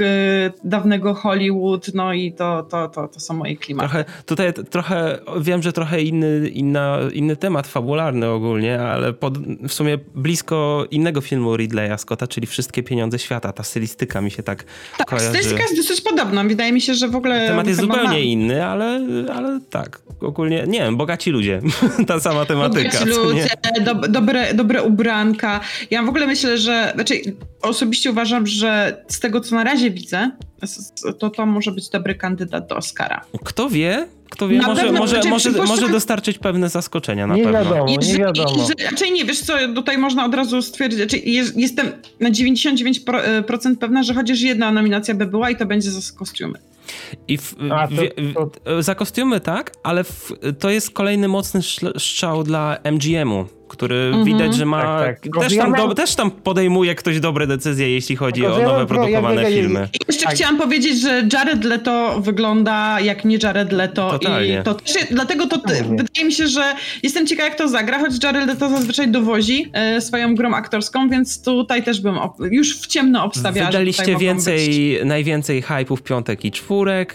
dawnego 0.65 1.15
Hollywood, 1.15 1.95
no 1.95 2.13
i 2.13 2.33
to, 2.33 2.63
to, 2.63 2.89
to, 2.89 3.09
to 3.09 3.21
są 3.21 3.35
moje 3.35 3.57
klimaty. 3.57 3.89
Trochę, 3.89 4.05
tutaj 4.27 4.53
trochę 4.71 5.16
wiem, 5.41 5.63
że 5.63 5.73
trochę 5.73 6.03
inny, 6.03 6.49
inna, 6.49 6.99
inny 7.13 7.37
temat 7.37 7.67
fabularny 7.67 8.29
ogólnie, 8.29 8.81
ale 8.81 9.13
pod, 9.13 9.39
w 9.69 9.73
sumie 9.73 9.99
blisko 10.15 10.87
innego 10.91 11.21
filmu 11.21 11.57
Ridleya 11.57 11.99
Scotta, 11.99 12.27
czyli 12.27 12.47
Wszystkie 12.47 12.83
pieniądze 12.83 13.19
świata. 13.19 13.53
Ta 13.53 13.63
stylistyka 13.63 14.21
mi 14.21 14.31
się 14.31 14.43
tak, 14.43 14.65
tak 14.99 15.07
kojarzy. 15.07 15.29
stylistyka 15.29 15.63
jest 15.63 15.77
dosyć 15.77 16.01
podobna. 16.01 16.45
Wydaje 16.45 16.73
mi 16.73 16.81
się, 16.81 16.95
że 16.95 17.09
w 17.09 17.17
ogóle... 17.17 17.49
Temat 17.49 17.67
jest 17.67 17.81
zupełnie 17.81 18.23
inny, 18.23 18.67
ale, 18.67 19.07
ale 19.35 19.61
tak, 19.71 20.01
ogólnie, 20.21 20.65
nie 20.67 20.79
wiem, 20.79 20.97
bogaci 20.97 21.31
ludzie. 21.31 21.61
Ta 22.09 22.21
sama 22.21 22.45
tematyka. 22.45 22.99
Bogaci 22.99 23.21
ludzie, 23.21 23.49
do, 23.81 23.95
dobre, 23.95 24.55
dobre 24.55 24.83
ubranka. 24.83 25.61
Ja 25.91 26.03
w 26.03 26.09
ogóle 26.09 26.27
myślę, 26.27 26.59
że, 26.59 26.93
znaczy 26.95 27.15
osobiście 27.63 28.11
uważam, 28.11 28.47
że 28.47 29.03
z 29.09 29.21
tego, 29.21 29.41
co 29.41 29.55
na 29.57 29.65
razie 29.65 29.91
widzę, 29.91 30.31
to 31.19 31.31
to 31.31 31.47
może 31.47 31.73
być 31.73 31.89
dobry 31.89 32.15
kandydat 32.15 32.69
do 32.69 32.77
Oscara. 32.77 33.25
Kto 33.45 33.69
wie? 33.69 34.07
Kto 34.31 34.49
wie, 34.49 34.59
może, 34.63 34.93
może, 34.93 35.21
może, 35.31 35.51
może 35.51 35.89
dostarczyć 35.89 36.39
pewne 36.39 36.69
zaskoczenia 36.69 37.27
na 37.27 37.37
nie 37.37 37.45
pewno. 37.45 37.59
Wiadomo, 37.59 37.87
nie 37.87 38.19
wiadomo. 38.19 38.69
Raczej 38.91 39.13
nie, 39.13 39.25
wiesz 39.25 39.41
co, 39.41 39.53
tutaj 39.75 39.99
można 39.99 40.25
od 40.25 40.35
razu 40.35 40.63
stwierdzić, 40.63 40.99
znaczy 40.99 41.19
jest, 41.19 41.57
jestem 41.57 41.93
na 42.21 42.31
99% 42.31 43.77
pewna, 43.81 44.03
że 44.03 44.15
chociaż 44.15 44.41
jedna 44.41 44.73
nominacja 44.73 45.15
by 45.15 45.27
była 45.27 45.51
i 45.51 45.57
to 45.57 45.67
będzie 45.67 45.91
za 45.91 46.19
kostiumy. 46.19 46.59
I 47.29 47.39
w, 47.39 47.55
A, 47.71 47.89
to, 48.35 48.51
to... 48.65 48.83
za 48.83 48.95
kostiumy 48.95 49.41
tak, 49.41 49.73
ale 49.83 50.05
w, 50.05 50.33
to 50.59 50.71
jest 50.71 50.91
kolejny 50.91 51.29
mocny 51.29 51.61
strzał 51.99 52.45
dla 52.45 52.77
MGM-u 52.85 53.56
który 53.69 53.97
Mhm. 53.97 54.25
widać, 54.25 54.55
że 54.55 54.67
ma. 54.67 54.83
Tak, 54.83 55.21
tak. 55.21 55.43
Też, 55.43 55.53
Ja 55.53 55.63
tam 55.63 55.71
mam- 55.73 55.89
do, 55.89 55.95
też 55.95 56.15
tam 56.15 56.31
podejmuje 56.31 56.95
ktoś 56.95 57.21
dobre 57.21 57.47
decyzje, 57.47 57.91
jeśli 57.91 58.17
chodzi 58.17 58.41
Tylko, 58.41 58.57
o 58.57 58.59
ja 58.61 58.67
nowe 58.67 58.81
ja 58.81 58.87
produkowane 58.87 59.43
nie- 59.45 59.51
filmy. 59.57 59.89
I 59.95 59.99
jeszcze 60.09 60.25
Tak. 60.27 60.35
chciałam 60.35 60.59
powiedzieć, 60.59 61.01
że 61.01 61.23
Jared 61.33 61.65
Leto 61.65 62.21
wygląda 62.21 63.01
jak 63.01 63.25
nie 63.25 63.39
Jared 63.43 63.73
Leto 63.73 64.11
Totalnie. 64.11 64.59
i 64.61 64.63
to 64.65 64.75
też, 64.75 64.93
dlatego 65.11 65.47
to 65.47 65.59
Totalnie. 65.59 65.97
wydaje 65.97 66.27
mi 66.27 66.33
się, 66.33 66.47
że 66.47 66.75
jestem 67.03 67.27
ciekawa 67.27 67.49
jak 67.49 67.59
to 67.59 67.69
zagra, 67.69 67.99
choć 67.99 68.25
Jared 68.25 68.47
Leto 68.47 68.69
zazwyczaj 68.71 69.09
dowozi 69.09 69.71
e, 69.73 70.01
swoją 70.01 70.35
grą 70.35 70.55
aktorską, 70.55 71.09
więc 71.09 71.43
tutaj 71.43 71.83
też 71.83 72.01
bym 72.01 72.15
op- 72.15 72.53
już 72.53 72.79
w 72.81 72.87
ciemno 72.87 73.25
obstawiała, 73.25 73.67
Wydaliście 73.67 74.17
więcej, 74.17 74.99
najwięcej 75.05 75.63
hypeów 75.63 76.03
piątek 76.03 76.45
i 76.45 76.51
czwórek, 76.53 77.15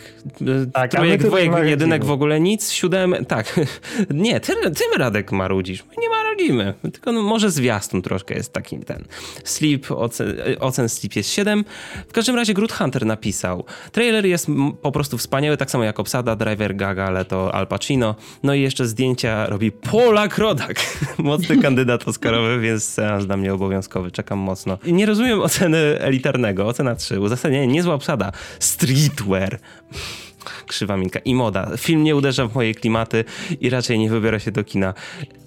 Tak, 0.74 0.92
trójek, 0.92 1.24
dwojek, 1.24 1.52
jedynek 1.64 2.06
w 2.06 2.12
ogóle 2.12 2.40
nic, 2.40 2.72
siódem, 2.72 3.16
tak, 3.28 3.60
nie, 4.10 4.40
ty, 4.40 4.54
ty 4.54 4.84
Radek 4.98 5.32
marudzisz, 5.32 5.84
my 5.90 5.94
nie 6.02 6.10
marudzimy, 6.32 6.74
tylko 6.92 7.12
no, 7.12 7.22
może 7.22 7.52
zwiastun 7.52 8.02
troszkę 8.02 8.36
jest 8.36 8.54
taki 8.54 8.80
ten, 8.80 9.06
Sleep, 9.44 9.92
ocen, 9.92 10.36
ocen 10.60 10.90
Sleep 10.90 11.16
jest 11.16 11.30
7, 11.30 11.66
w 12.08 12.14
każdym 12.14 12.36
razie 12.36 12.54
Groot 12.54 12.72
Hunter 12.72 13.06
napisał, 13.06 13.66
trailer 13.92 14.26
jest 14.26 14.48
po 14.82 14.92
prostu 14.92 15.18
wspaniały, 15.18 15.58
tak 15.58 15.72
samo 15.72 15.84
jak 15.84 16.00
obsada, 16.00 16.36
Driver, 16.36 16.76
Gaga, 16.76 17.10
Leto, 17.10 17.56
Al 17.56 17.68
Pacino, 17.68 18.16
no 18.44 18.54
i 18.54 18.62
jeszcze 18.62 18.86
zdjęcia 18.86 19.46
robi 19.46 19.72
Polak 19.72 20.38
Rodak, 20.38 20.98
mocny 21.18 21.58
kandydat 21.58 22.08
oscarowy, 22.08 22.60
więc 22.60 22.84
seans 22.84 23.26
dla 23.26 23.38
mnie 23.38 23.54
obowiązkowy, 23.54 24.12
czekam 24.12 24.40
mocno. 24.40 24.78
Nie 24.88 25.06
rozumiem 25.06 25.42
oceny 25.42 25.78
elitarnego, 26.00 26.68
ocena 26.68 26.96
3, 26.96 27.20
uzasadnienie, 27.20 27.68
niezła 27.68 27.94
obsada, 27.94 28.32
streetwear, 28.60 29.60
krzywa 30.68 30.98
minka 30.98 31.20
i 31.20 31.36
moda. 31.36 31.72
Film 31.78 32.04
nie 32.04 32.16
uderza 32.16 32.48
w 32.48 32.56
moje 32.56 32.74
klimaty 32.76 33.24
i 33.62 33.70
raczej 33.70 34.00
nie 34.00 34.10
wybiera 34.10 34.40
się 34.40 34.52
do 34.52 34.64
kina. 34.64 34.94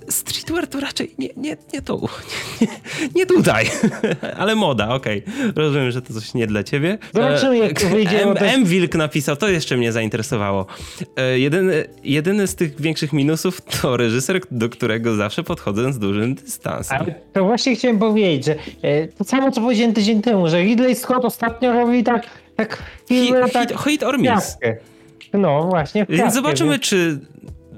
Streetwear 0.09 0.67
to 0.67 0.81
raczej 0.81 1.15
nie, 1.19 1.29
nie, 1.37 1.57
nie 1.73 1.83
tu, 1.83 2.09
nie, 2.61 2.67
nie, 2.67 3.09
nie 3.15 3.27
tutaj, 3.27 3.67
ale 4.39 4.55
moda, 4.55 4.89
okej. 4.89 5.23
Rozumiem, 5.57 5.91
że 5.91 6.03
to 6.03 6.15
coś 6.15 6.35
nie 6.35 6.47
dla 6.47 6.65
ciebie. 6.65 6.99
Zobaczymy, 7.15 7.59
jak 7.59 7.81
to 7.81 7.89
wyjdzie, 7.89 8.23
M, 8.23 8.35
M. 8.39 8.65
Wilk 8.65 8.95
napisał, 8.95 9.37
to 9.37 9.49
jeszcze 9.49 9.77
mnie 9.77 9.93
zainteresowało. 9.93 10.67
E, 11.17 11.39
Jedyny, 11.39 11.85
jedyny 12.05 12.47
z 12.47 12.55
tych 12.55 12.81
większych 12.81 13.13
minusów 13.13 13.61
to 13.61 13.97
reżyser, 13.97 14.41
do 14.51 14.69
którego 14.69 15.15
zawsze 15.15 15.43
podchodzę 15.43 15.93
z 15.93 15.99
dużym 15.99 16.35
dystansem. 16.35 16.99
Ale 17.01 17.15
to 17.33 17.45
właśnie 17.45 17.77
chciałem 17.77 17.99
powiedzieć, 17.99 18.45
że 18.45 18.57
e, 18.83 19.09
to 19.09 19.25
samo 19.25 19.51
co 19.51 19.61
powiedziałem 19.61 19.95
tydzień 19.95 20.23
temu, 20.23 20.49
że 20.49 20.63
Ridley 20.63 20.95
Scott 20.95 21.25
ostatnio 21.25 21.73
robi 21.73 22.05
tak, 22.05 22.27
tak 22.57 22.83
filmy, 23.09 23.43
Hit, 23.45 23.53
tak 23.53 23.69
hit, 23.71 23.81
hit 23.85 24.03
or 24.03 24.19
miss. 24.19 24.57
No 25.33 25.63
właśnie, 25.69 26.07
Więc 26.09 26.35
zobaczymy, 26.35 26.71
więc- 26.71 26.83
czy 26.83 27.21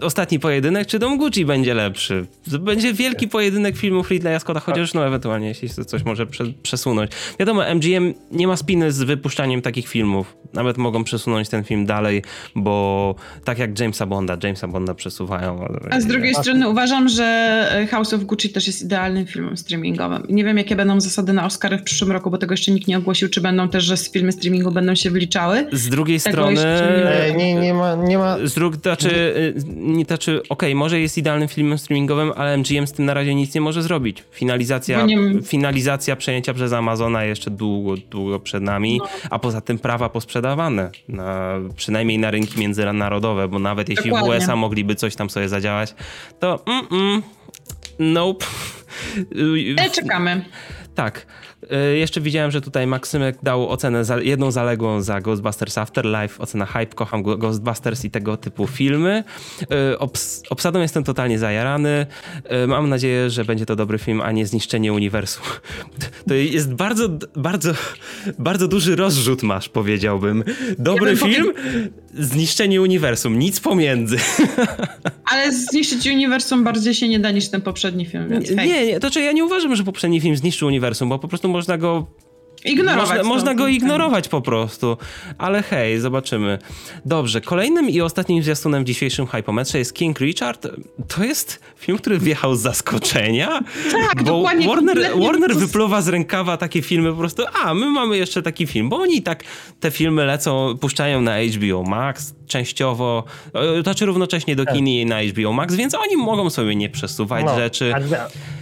ostatni 0.01 0.39
pojedynek, 0.39 0.87
czy 0.87 0.99
Dom 0.99 1.19
Gucci 1.19 1.45
będzie 1.45 1.75
lepszy. 1.75 2.27
Będzie 2.61 2.93
wielki 2.93 3.29
pojedynek 3.29 3.77
filmów 3.77 4.11
Ridleya 4.11 4.41
Scotta, 4.41 4.61
chociaż 4.61 4.95
no 4.95 5.07
ewentualnie, 5.07 5.49
jeśli 5.49 5.69
coś 5.69 6.05
może 6.05 6.27
prze, 6.27 6.45
przesunąć. 6.63 7.11
Wiadomo, 7.39 7.63
MGM 7.75 8.15
nie 8.31 8.47
ma 8.47 8.57
spiny 8.57 8.93
z 8.93 9.03
wypuszczaniem 9.03 9.63
takich 9.63 9.89
filmów. 9.89 10.37
Nawet 10.53 10.79
mogą 10.79 11.05
przesunąć 11.05 11.49
ten 11.49 11.65
film 11.65 11.87
dalej, 11.87 12.23
bo 12.55 13.15
tak 13.45 13.59
jak 13.59 13.81
Jamesa 13.81 14.07
Bonda, 14.07 14.37
Jamesa 14.43 14.69
Bonda 14.69 14.95
przesuwają. 14.95 15.69
A 15.91 16.01
z 16.01 16.07
drugiej 16.07 16.35
strony 16.35 16.69
uważam, 16.69 17.09
że 17.09 17.25
e, 17.73 17.87
House 17.87 18.15
of 18.15 18.25
Gucci 18.25 18.51
też 18.51 18.67
jest 18.67 18.83
idealnym 18.83 19.27
filmem 19.27 19.57
streamingowym. 19.57 20.23
Nie 20.29 20.45
wiem, 20.45 20.59
jakie 20.59 20.77
będą 20.77 21.01
zasady 21.01 21.33
na 21.33 21.47
Oscary 21.47 21.79
w 21.79 21.83
przyszłym 21.83 22.13
roku, 22.13 22.31
bo 22.31 22.39
tego 22.39 22.53
jeszcze 22.53 22.73
nikt 22.73 22.89
nie 22.89 22.99
ogłosił, 22.99 23.29
czy 23.29 23.41
będą 23.41 23.69
też, 23.69 23.85
że 23.85 23.97
filmy 23.97 24.33
streamingu 24.33 24.71
będą 24.71 24.95
się 24.95 25.11
wliczały. 25.11 25.67
Z 25.73 25.89
drugiej 25.89 26.21
Tego 26.21 26.33
strony... 26.33 26.53
jeszcze 26.53 26.97
E, 27.07 27.33
nie, 27.33 27.55
nie 27.55 27.75
ma, 27.75 27.95
nie 27.95 28.19
ma, 28.19 28.37
Z 28.45 28.55
drugiej, 28.55 28.81
znaczy, 28.81 29.09
y, 29.09 29.55
nie, 29.87 30.05
znaczy 30.05 30.43
okej, 30.49 30.75
może 30.75 31.01
jest 31.01 31.19
idealnym 31.19 31.49
filmem 31.49 31.79
streamingowym, 31.79 32.33
ale 32.37 32.57
MGM 32.57 32.87
z 32.87 32.93
tym 32.93 33.05
na 33.05 33.15
razie 33.15 33.35
nic 33.35 33.55
nie 33.55 33.61
może 33.61 33.83
zrobić. 33.83 34.25
Finalizacja, 34.31 35.01
Bo 35.01 35.07
nie- 35.07 35.43
finalizacja 35.43 36.17
przejęcia 36.17 36.55
przez 36.55 36.73
Amazona 36.73 37.25
jeszcze 37.25 37.51
długo, 37.51 37.95
długo 38.11 38.41
przed 38.41 38.63
nami, 38.63 38.99
No. 38.99 39.09
a 39.31 39.39
poza 39.39 39.61
tym 39.61 39.79
prawa 39.79 40.09
posprzedawane, 40.09 40.91
na, 41.09 41.55
przynajmniej 41.77 42.19
na 42.19 42.31
rynki 42.31 42.61
międzynarodowe, 42.61 43.49
bo 43.49 43.59
nawet 43.59 43.89
jeśli 43.89 44.11
Dokładnie. 44.11 44.31
w 44.31 44.43
USA 44.43 44.57
mogliby 44.57 44.95
coś 44.95 45.17
tam 45.17 45.31
sobie 45.31 45.49
zadziałać, 45.49 45.95
to 46.41 46.65
mm, 46.67 46.87
mm, 46.93 47.23
nope. 47.99 48.47
Ale 49.79 49.91
czekamy. 49.91 50.45
Tak. 50.97 51.27
Y, 51.93 51.97
Jeszcze 51.97 52.21
widziałem, 52.21 52.51
że 52.51 52.61
tutaj 52.61 52.87
Maksymek 52.87 53.39
dał 53.43 53.69
ocenę 53.69 54.05
za, 54.05 54.21
jedną 54.21 54.51
zaległą 54.51 55.01
za 55.03 55.21
Ghostbusters 55.21 55.79
Afterlife, 55.79 56.39
ocena 56.43 56.67
hype, 56.67 56.87
kocham 56.87 57.23
Ghostbusters 57.23 58.05
i 58.05 58.11
tego 58.11 58.37
typu 58.37 58.67
filmy. 58.67 59.25
Y, 59.93 59.99
Obs 59.99 60.43
obsadą 60.51 60.81
jestem 60.81 61.05
totalnie 61.05 61.39
zajarany. 61.39 62.07
Y, 62.65 62.67
Mam 62.67 62.89
nadzieję, 62.89 63.31
że 63.31 63.45
będzie 63.45 63.67
to 63.67 63.77
dobry 63.77 63.99
film, 63.99 64.21
a 64.21 64.33
nie 64.33 64.47
zniszczenie 64.47 64.93
uniwersum. 64.93 65.45
To 66.29 66.35
jest 66.35 66.75
bardzo, 66.75 67.09
bardzo, 67.37 67.73
bardzo 68.39 68.69
duży 68.69 68.97
rozrzut 68.97 69.43
masz, 69.43 69.69
powiedziałbym. 69.69 70.45
Dobry 70.79 71.11
Ja 71.11 71.17
film, 71.17 71.53
zniszczenie 72.15 72.83
uniwersum, 72.83 73.39
nic 73.39 73.61
pomiędzy. 73.61 74.17
Ale 75.33 75.53
zniszczyć 75.53 76.07
uniwersum 76.07 76.65
bardziej 76.65 76.95
się 76.95 77.09
nie 77.09 77.21
da 77.21 77.31
niż 77.31 77.49
ten 77.49 77.61
poprzedni 77.61 78.07
film, 78.07 78.29
więc. 78.29 78.51
Nie, 78.51 78.87
nie, 78.87 79.01
to 79.01 79.11
czy 79.11 79.21
ja 79.21 79.33
nie 79.33 79.45
uważam, 79.45 79.77
że 79.77 79.85
poprzedni 79.85 80.21
film 80.21 80.37
zniszczył 80.37 80.69
uniwersum, 80.69 81.09
bo 81.09 81.19
po 81.19 81.29
prostu 81.29 81.49
można 81.49 81.79
go 81.79 82.07
Ignorować 82.65 83.09
Można, 83.09 83.23
to. 83.23 83.29
można 83.29 83.55
go 83.55 83.69
ignorować 83.69 84.29
po 84.29 84.41
prostu. 84.41 84.97
Ale 85.39 85.63
hej, 85.63 86.01
zobaczymy. 86.01 86.59
Dobrze, 87.05 87.41
kolejnym 87.41 87.91
i 87.91 88.01
ostatnim 88.01 88.43
zwiastunem 88.43 88.83
w 88.83 88.87
dzisiejszym 88.87 89.27
hypometrze 89.27 89.79
jest 89.79 89.95
King 89.95 90.21
Richard. 90.21 90.67
To 91.09 91.25
jest 91.25 91.61
film, 91.77 91.99
który 91.99 92.19
wjechał 92.19 92.57
z 92.57 92.61
zaskoczenia. 92.61 93.61
Tak, 93.93 94.23
bo 94.23 94.25
dokładnie, 94.25 94.67
Warner, 94.67 94.99
Warner 95.25 95.53
to- 95.53 95.59
wypluwa 95.59 96.03
z 96.03 96.09
rękawa 96.09 96.57
takie 96.57 96.83
filmy 96.83 97.11
po 97.11 97.17
prostu, 97.17 97.43
a 97.65 97.75
my 97.75 97.87
mamy 97.87 98.17
jeszcze 98.17 98.43
taki 98.43 98.67
film, 98.67 98.89
bo 98.89 98.97
oni 98.97 99.23
tak 99.23 99.45
te 99.81 99.91
filmy 99.91 100.25
lecą, 100.25 100.75
puszczają 100.81 101.21
na 101.21 101.37
HBO 101.43 101.83
Max 101.83 102.35
częściowo, 102.47 103.25
e, 103.55 103.83
znaczy 103.83 104.07
równocześnie 104.07 104.57
do 104.57 104.67
kin 104.67 104.89
i 104.89 105.07
na 105.07 105.23
HBO 105.23 105.53
Max, 105.53 105.75
więc 105.75 105.95
oni 105.95 106.17
mogą 106.17 106.51
sobie 106.51 106.77
nie 106.77 106.91
przesuwać 106.91 107.45
no, 107.45 107.57
rzeczy. 107.57 107.95
Ale, 107.95 108.07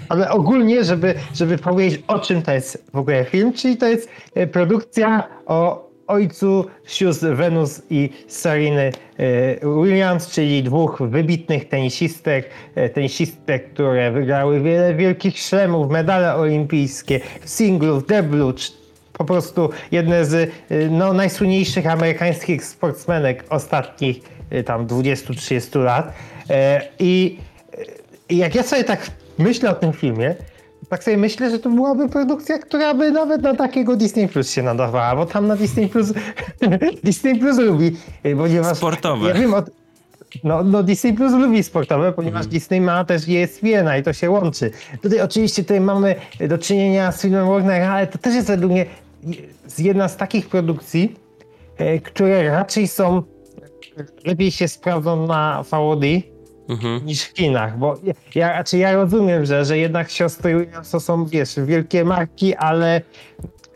ale 0.09 0.31
ogólnie, 0.31 0.85
żeby, 0.85 1.15
żeby 1.35 1.59
powiedzieć 1.59 2.03
o 2.07 2.19
czym 2.19 2.43
to 2.43 2.53
jest 2.53 2.85
w 2.93 2.97
ogóle 2.97 3.25
film, 3.25 3.53
czyli 3.53 3.77
to 3.77 3.87
jest 3.87 4.09
e, 4.35 4.47
produkcja 4.47 5.29
o 5.47 5.91
ojcu 6.07 6.67
sióstr 6.87 7.35
Venus 7.35 7.83
i 7.91 8.11
Sereny 8.29 8.81
e, 8.83 8.93
Williams, 9.83 10.31
czyli 10.31 10.63
dwóch 10.63 11.03
wybitnych 11.03 11.69
tenisistek, 11.69 12.51
e, 12.75 12.89
tenisistek, 12.89 13.73
które 13.73 14.11
wygrały 14.11 14.61
wiele 14.61 14.95
wielkich 14.95 15.39
szlemów, 15.39 15.91
medale 15.91 16.35
olimpijskie, 16.35 17.21
w 17.41 17.51
singlu, 17.51 18.01
w 18.01 18.07
deblu, 18.07 18.55
po 19.13 19.25
prostu 19.25 19.71
jedne 19.93 20.25
z 20.25 20.51
no, 20.91 21.13
najsłynniejszych 21.13 21.87
amerykańskich 21.87 22.65
sportsmenek 22.65 23.45
ostatnich 23.51 24.21
tam 24.65 24.87
20-30 24.87 25.85
lat. 25.85 26.13
I 26.99 27.39
jak 28.31 28.55
ja 28.55 28.63
sobie 28.63 28.85
tak 28.85 29.11
myślę 29.39 29.71
o 29.71 29.75
tym 29.75 29.93
filmie, 29.93 30.35
tak 30.89 31.05
sobie 31.05 31.17
myślę, 31.17 31.51
że 31.51 31.59
to 31.59 31.71
byłaby 31.71 32.09
produkcja, 32.09 32.59
która 32.59 32.95
by 32.95 33.11
nawet 33.11 33.43
na 33.43 33.55
takiego 33.55 33.97
Disney 33.97 34.29
Plus 34.29 34.51
się 34.51 34.63
nadawała, 34.63 35.17
bo 35.17 35.27
tam 35.27 35.47
na 35.47 35.57
Disney 35.57 35.89
Plus 35.89 36.13
Disney 37.05 37.39
Plus 37.39 37.59
lubi, 37.59 37.97
ponieważ... 38.37 38.77
Sportowe. 38.77 39.29
Ja 39.29 39.35
wiem 39.35 39.55
o, 39.55 39.63
no, 40.45 40.65
no 40.65 40.83
Disney 40.83 41.13
Plus 41.13 41.33
lubi 41.33 41.63
sportowe, 41.63 42.13
ponieważ 42.13 42.47
Disney 42.47 42.81
ma 42.81 43.05
też 43.05 43.23
ESPN 43.29 44.01
i 44.01 44.03
to 44.03 44.13
się 44.13 44.31
łączy. 44.31 44.71
Tutaj 45.03 45.21
oczywiście 45.21 45.63
tutaj 45.63 45.81
mamy 45.81 46.15
do 46.49 46.59
czynienia 46.59 47.13
z 47.13 47.23
filmem 47.23 47.49
Warnera, 47.49 47.93
ale 47.93 48.07
to 48.07 48.19
też 48.19 48.35
jest 48.35 48.49
według 48.49 48.73
mnie 48.73 48.87
jedna 49.79 50.09
z 50.09 50.17
takich 50.17 50.49
produkcji, 50.49 51.17
e, 51.77 51.99
które 51.99 52.51
raczej 52.51 52.89
są 52.89 53.23
lepiej 54.25 54.51
się 54.51 54.69
sprawdzą 54.69 55.27
na 55.27 55.65
VOD, 55.71 56.05
Mhm. 56.69 57.07
niż 57.07 57.23
w 57.23 57.37
Chinach, 57.37 57.79
bo 57.79 57.95
ja, 58.35 58.55
znaczy 58.55 58.79
ja 58.79 58.93
rozumiem, 58.93 59.47
że, 59.47 59.65
że 59.65 59.79
jednak 59.79 60.11
siostry 60.11 60.59
Williams 60.59 60.91
to 60.91 61.01
są, 61.01 61.27
wiesz, 61.27 61.55
wielkie 61.67 62.05
marki, 62.05 62.55
ale 62.55 63.01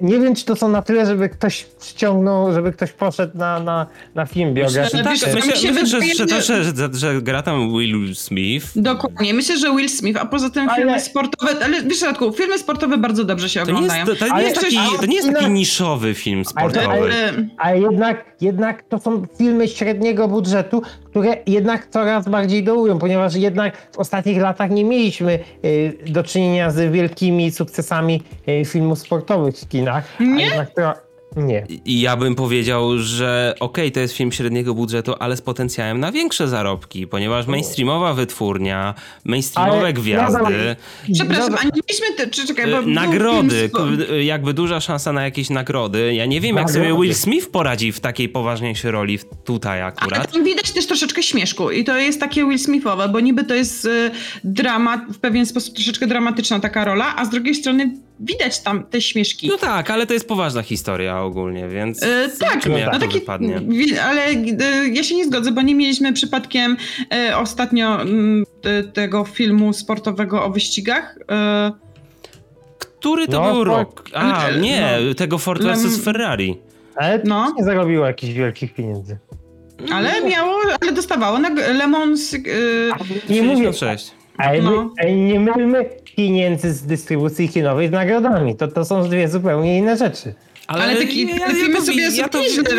nie 0.01 0.21
wiem, 0.21 0.35
czy 0.35 0.45
to 0.45 0.57
są 0.57 0.69
na 0.69 0.83
tyle, 0.83 1.07
żeby 1.07 1.29
ktoś 1.29 1.67
ściągnął, 1.83 2.53
żeby 2.53 2.73
ktoś 2.73 2.93
poszedł 2.93 3.39
na, 3.39 3.61
na, 3.61 3.87
na 4.15 4.27
film 4.27 4.55
biograficzny. 4.55 5.03
tak, 5.05 5.13
myślę, 5.13 5.87
że, 5.87 6.01
że, 6.15 6.27
to, 6.27 6.41
że- 6.41 6.65
że, 6.65 6.73
że, 6.77 6.89
że 6.93 7.23
gra 7.23 7.43
tam 7.43 7.73
Will 7.73 8.15
Smith. 8.17 8.67
Dokładnie. 8.77 9.35
Myślę, 9.35 9.59
że 9.59 9.71
Will 9.77 9.89
Smith, 9.89 10.19
a 10.21 10.27
poza 10.27 10.51
tym 10.51 10.69
Ale- 10.69 10.77
filmy 10.79 11.01
sportowe, 11.01 11.53
ale 11.65 11.83
wiesz, 11.83 12.03
Radku, 12.03 12.33
filmy 12.33 12.59
sportowe 12.59 12.99
bardzo 12.99 13.25
dobrze 13.25 13.49
się 13.49 13.61
To 13.61 13.67
nie 13.67 13.73
jest, 13.73 13.95
oglądają. 13.95 14.07
to, 14.07 14.17
to 14.17 14.27
nie 14.27 14.33
Ale 14.33 14.45
jest, 14.45 14.61
taki, 14.61 14.77
to 15.01 15.07
nie 15.07 15.17
jest 15.17 15.29
taki 15.29 15.45
ale- 15.45 15.51
niszowy 15.55 16.15
film 16.15 16.39
Ale- 16.39 16.45
sportowy. 16.45 16.87
Ale, 16.87 17.33
Ale 17.59 17.81
jednak, 17.81 18.25
jednak 18.41 18.83
to 18.83 18.99
są 18.99 19.27
filmy 19.39 19.69
średniego 19.69 20.29
budżetu, 20.29 20.83
które 21.05 21.37
jednak 21.47 21.87
coraz 21.91 22.29
bardziej 22.29 22.65
dołują, 22.65 22.99
ponieważ 22.99 23.35
jednak 23.35 23.77
w 23.93 23.99
ostatnich 23.99 24.39
latach 24.39 24.71
nie 24.71 24.85
mieliśmy 24.85 25.39
y, 25.65 25.99
do 26.07 26.23
czynienia 26.23 26.71
z 26.71 26.93
wielkimi 26.93 27.51
sukcesami 27.51 28.23
y, 28.49 28.65
filmów 28.65 28.99
sportowych 28.99 29.55
w 29.55 29.59
kinach. 29.93 30.05
A 30.21 30.23
Nie? 30.25 30.45
jednak 30.45 30.75
to, 30.75 31.09
Nie. 31.37 31.67
I 31.85 32.01
ja 32.01 32.17
bym 32.17 32.35
powiedział, 32.35 32.99
że 32.99 33.55
okej, 33.61 33.93
to 33.93 34.01
jest 34.01 34.15
film 34.15 34.33
średniego 34.33 34.75
budżetu, 34.75 35.15
ale 35.19 35.37
z 35.37 35.43
potencjałem 35.43 36.01
na 36.01 36.13
większe 36.13 36.49
zarobki, 36.49 37.07
ponieważ 37.07 37.47
mainstreamowa 37.47 38.15
wytwórnia, 38.15 38.95
mainstreamowe 39.25 39.79
Ale 39.79 39.93
gwiazdy, 39.93 40.77
ja 41.09 41.15
Przepraszam, 41.15 41.55
a 41.61 41.65
nie 41.65 41.71
mieliśmy 41.89 42.07
te, 42.17 42.27
czy 42.31 42.47
czekaj, 42.47 42.71
bo 42.71 42.79
y, 42.79 42.83
był 42.83 42.91
nagrody, 42.91 43.71
k- 43.75 43.81
jakby 44.21 44.55
duża 44.55 44.81
szansa 44.81 45.13
na 45.13 45.25
jakieś 45.25 45.51
nagrody. 45.51 46.15
Ja 46.15 46.27
nie 46.27 46.41
wiem, 46.41 46.57
jak 46.57 46.67
Nagrody. 46.67 46.89
sobie 46.91 47.03
Will 47.03 47.15
Smith 47.15 47.51
poradzi 47.51 47.93
w 47.93 48.01
takiej 48.01 48.29
poważniejszej 48.29 48.91
roli 48.91 49.19
tutaj 49.45 49.79
Ale 49.83 49.87
akurat. 49.89 50.33
tam 50.33 50.45
widać 50.45 50.71
też 50.73 50.87
troszeczkę 50.87 51.23
śmieszku 51.23 51.71
i 51.71 51.85
to 51.85 51.97
jest 51.99 52.21
takie 52.21 52.45
Will 52.49 52.59
Smithowe, 52.59 53.09
bo 53.09 53.21
niby 53.21 53.45
to 53.45 53.55
jest 53.55 53.85
y, 53.85 54.11
dramat, 54.45 55.01
w 55.13 55.19
pewien 55.19 55.47
sposób 55.47 55.75
troszeczkę 55.75 56.07
dramatyczna 56.07 56.61
taka 56.61 56.85
rola, 56.85 57.17
a 57.17 57.25
z 57.25 57.31
drugiej 57.31 57.55
strony 57.55 57.91
widać 58.21 58.61
tam 58.61 58.85
te 58.85 59.01
śmieszki. 59.01 59.49
No 59.49 59.57
tak, 59.57 59.91
ale 59.91 60.07
to 60.07 60.13
jest 60.15 60.29
poważna 60.29 60.63
historia 60.63 61.21
ogólnie, 61.23 61.69
więc 61.69 62.03
E, 62.03 62.29
tak, 62.29 62.49
zobaczymy, 62.51 62.81
jak 62.81 62.93
no 62.93 62.99
to 62.99 63.07
taki, 63.07 63.19
wypadnie. 63.21 63.61
ale 64.05 64.25
e, 64.27 64.35
ja 64.93 65.03
się 65.03 65.15
nie 65.17 65.25
zgodzę, 65.25 65.53
bo 65.53 65.63
nie 65.63 65.75
mieliśmy 65.75 66.13
przypadkiem 66.13 66.77
e, 67.15 67.37
ostatnio 67.37 68.01
mm, 68.03 68.45
te, 68.63 68.83
tego 68.85 69.25
filmu 69.25 69.73
sportowego 69.73 70.45
o 70.45 70.51
wyścigach. 70.51 71.19
E, 71.31 71.73
Który 72.79 73.27
to 73.29 73.33
No, 73.41 73.53
był 73.55 73.65
tak. 73.65 73.67
rok? 73.75 74.05
A, 74.15 74.45
Ale- 74.45 74.61
nie, 74.61 74.99
no. 75.09 75.15
tego 75.15 75.39
Ford 75.39 75.63
vs 75.63 76.05
Ferrari. 76.05 76.59
Ale 76.97 77.19
No. 77.25 77.45
no. 77.49 77.55
nie 77.59 77.65
zarobiło 77.65 78.07
jakichś 78.07 78.33
wielkich 78.33 78.75
pieniędzy. 78.75 79.19
ale 79.93 80.21
miało, 80.25 80.55
ale 80.83 80.93
dostawało 80.93 81.39
na 81.39 81.49
Le 81.49 81.87
Mans. 81.87 82.35
E, 82.35 82.39
Nie 83.33 83.43
mówię, 83.43 83.73
66. 83.73 84.11
ale 84.39 84.63
No. 84.63 84.91
nie 85.17 85.41
mylmy 85.41 85.85
pieniędzy 86.17 86.73
z 86.73 86.83
dystrybucji 86.87 87.49
kinowej 87.49 87.89
z 87.89 87.91
nagrodami. 87.91 88.57
To, 88.57 88.69
to 88.69 88.85
są 88.85 89.03
dwie 89.03 89.29
zupełnie 89.29 89.79
inne 89.79 89.97
rzeczy. 89.97 90.35
Ale 90.69 90.97
taki- 90.97 91.27
te 91.29 91.55
filmy 91.55 91.81
sobie 91.81 92.11
ja 92.17 92.29
to, 92.29 92.39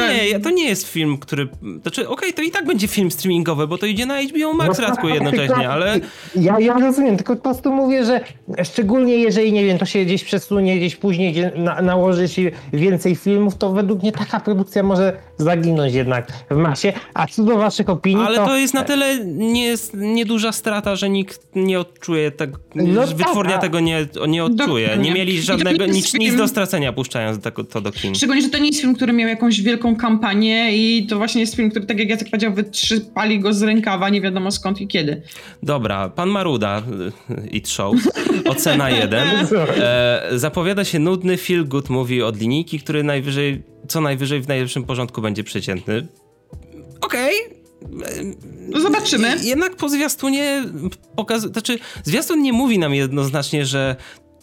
nie, 0.09 0.27
ja, 0.27 0.39
to 0.39 0.49
nie 0.49 0.65
jest 0.69 0.87
film, 0.87 1.17
który... 1.17 1.47
Znaczy, 1.81 2.09
okej, 2.09 2.33
to 2.33 2.41
i 2.41 2.51
tak 2.51 2.65
będzie 2.65 2.87
film 2.87 3.11
streamingowy, 3.11 3.67
bo 3.67 3.77
to 3.77 3.85
idzie 3.85 4.05
na 4.05 4.21
HBO 4.21 4.53
Max 4.53 4.79
No 4.79 4.87
Radku 4.87 5.05
tak, 5.07 5.13
jednocześnie, 5.15 5.47
tylko- 5.47 5.71
ale... 5.71 5.99
Ja, 6.35 6.59
ja 6.59 6.73
rozumiem, 6.73 7.17
tylko 7.17 7.35
po 7.35 7.41
prostu 7.41 7.71
mówię, 7.71 8.05
że 8.05 8.21
szczególnie 8.63 9.15
jeżeli, 9.15 9.51
nie 9.53 9.65
wiem, 9.65 9.77
to 9.77 9.85
się 9.85 10.05
gdzieś 10.05 10.23
przesunie, 10.23 10.77
gdzieś 10.77 10.95
później 10.95 11.31
gdzie 11.31 11.51
na, 11.55 11.81
nałoży 11.81 12.27
się 12.27 12.51
więcej 12.73 13.15
filmów, 13.15 13.57
to 13.57 13.73
według 13.73 14.01
mnie 14.01 14.11
taka 14.11 14.39
produkcja 14.39 14.83
może 14.83 15.17
zaginąć 15.37 15.93
jednak 15.93 16.27
w 16.49 16.55
masie. 16.55 16.93
A 17.13 17.27
co 17.27 17.43
do 17.43 17.57
waszych 17.57 17.89
opinii, 17.89 18.25
Ale 18.25 18.35
to... 18.37 18.45
to 18.45 18.57
jest 18.57 18.73
na 18.73 18.83
tyle 18.83 19.19
nie, 19.25 19.75
nieduża 19.93 20.51
strata, 20.51 20.95
że 20.95 21.09
nikt 21.09 21.41
nie 21.55 21.79
odczuje 21.79 22.31
tego, 22.31 22.57
No 22.75 23.07
wytwórnia 23.07 23.51
tak, 23.51 23.59
a- 23.59 23.61
tego 23.61 23.79
nie, 23.79 24.07
nie 24.27 24.43
odczuje. 24.43 24.87
Nie 24.87 24.87
Dokładnie. 24.89 25.11
mieli 25.13 25.35
I 25.35 25.39
to 25.39 25.43
żadnego, 25.45 25.85
nie 25.85 25.91
nic, 25.91 26.13
nic 26.13 26.35
do 26.35 26.47
stracenia 26.47 26.93
puszczając 26.93 27.43
tego, 27.43 27.63
to 27.63 27.78
do 27.81 27.91
kin. 27.91 28.15
Szczególnie, 28.15 28.41
że 28.41 28.49
to 28.49 28.57
nie 28.57 28.67
jest 28.67 28.81
film, 28.81 28.95
który 28.95 29.13
miał 29.13 29.29
jakąś 29.29 29.61
wielką 29.61 29.95
kampanię 29.95 30.77
i 30.77 31.07
to 31.07 31.17
właśnie 31.17 31.41
jest 31.41 31.55
film, 31.55 31.69
który, 31.69 31.85
tak 31.85 31.99
jak 31.99 32.09
Jacek 32.09 32.29
powiedział, 32.29 32.53
wytrzypali 32.53 33.39
go 33.39 33.53
z 33.53 33.61
rękawa, 33.61 34.09
nie 34.09 34.21
wiadomo 34.21 34.51
skąd 34.51 34.81
i 34.81 34.87
kiedy. 34.87 35.21
Dobra, 35.63 36.09
pan 36.09 36.29
Maruda, 36.29 36.83
y, 37.29 37.47
It 37.47 37.69
Show, 37.69 37.95
ocena 38.45 38.89
1. 38.89 39.27
E, 39.79 40.29
zapowiada 40.35 40.85
się 40.85 40.99
nudny 40.99 41.37
feel 41.37 41.67
good 41.67 41.89
movie 41.89 42.25
od 42.25 42.39
linijki, 42.39 42.79
który 42.79 43.03
najwyżej, 43.03 43.63
co 43.87 44.01
najwyżej 44.01 44.41
w 44.41 44.47
najlepszym 44.47 44.83
porządku 44.83 45.21
będzie 45.21 45.43
przeciętny. 45.43 46.07
Okej. 47.01 47.33
No 48.69 48.79
Zobaczymy. 48.79 49.35
Jednak 49.43 49.75
po 49.75 49.89
zwiastunie 49.89 50.63
pokazuje, 51.15 51.53
znaczy 51.53 51.79
zwiastun 52.03 52.41
nie 52.41 52.53
mówi 52.53 52.79
nam 52.79 52.93
jednoznacznie, 52.93 53.65
że 53.65 53.95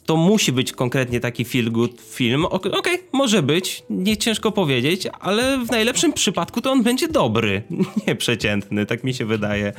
to 0.06 0.16
musi 0.16 0.52
być 0.52 0.72
konkretnie 0.72 1.20
taki 1.20 1.44
feel 1.44 1.70
good 1.72 2.00
film. 2.10 2.44
Ok- 2.44 2.66
Okej, 2.78 2.98
może 3.12 3.42
być, 3.42 3.82
nie 3.90 4.16
ciężko 4.16 4.52
powiedzieć, 4.52 5.08
ale 5.20 5.58
w 5.58 5.70
najlepszym 5.70 6.12
przypadku 6.12 6.60
to 6.60 6.72
on 6.72 6.82
będzie 6.82 7.08
dobry, 7.08 7.62
nie 8.06 8.14
przeciętny, 8.16 8.86
tak 8.86 9.04
mi 9.04 9.14
się 9.14 9.24
wydaje. 9.24 9.72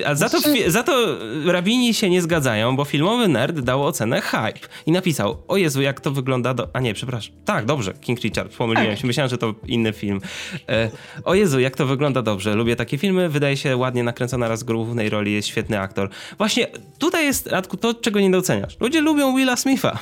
E, 0.00 0.06
A 0.06 0.14
za 0.14 0.28
to, 0.28 0.38
za 0.66 0.82
to 0.82 1.16
rabini 1.46 1.94
się 1.94 2.10
nie 2.10 2.22
zgadzają, 2.22 2.76
bo 2.76 2.84
filmowy 2.84 3.28
nerd 3.28 3.60
dał 3.60 3.86
ocenę 3.86 4.20
hype 4.20 4.68
i 4.86 4.92
napisał, 4.92 5.42
o 5.48 5.56
Jezu, 5.56 5.82
jak 5.82 6.00
to 6.00 6.10
wygląda 6.10 6.54
do... 6.54 6.68
A 6.72 6.80
nie, 6.80 6.94
przepraszam. 6.94 7.34
Tak, 7.44 7.64
dobrze, 7.66 7.94
King 8.00 8.20
Richard, 8.20 8.56
pomyliłem 8.56 8.90
Tak. 8.90 8.98
się, 9.00 9.06
myślałem, 9.06 9.30
że 9.30 9.38
to 9.38 9.54
inny 9.66 9.92
film. 9.92 10.20
E, 10.68 10.90
o 11.24 11.34
Jezu, 11.34 11.60
jak 11.60 11.76
to 11.76 11.86
wygląda 11.86 12.22
dobrze, 12.22 12.54
lubię 12.54 12.76
takie 12.76 12.98
filmy, 12.98 13.28
wydaje 13.28 13.56
się 13.56 13.76
ładnie 13.76 14.02
nakręcona, 14.02 14.48
raz 14.48 14.62
w 14.62 14.66
głównej 14.66 15.10
roli 15.10 15.32
jest 15.32 15.48
świetny 15.48 15.80
aktor. 15.80 16.08
Właśnie 16.38 16.66
tutaj 16.98 17.24
jest, 17.24 17.46
Radku, 17.46 17.76
to, 17.76 17.94
czego 17.94 18.20
nie 18.20 18.30
doceniasz. 18.30 18.76
Ludzie 18.80 19.00
lubią 19.00 19.17
Willa 19.36 19.56
Smitha. 19.56 19.98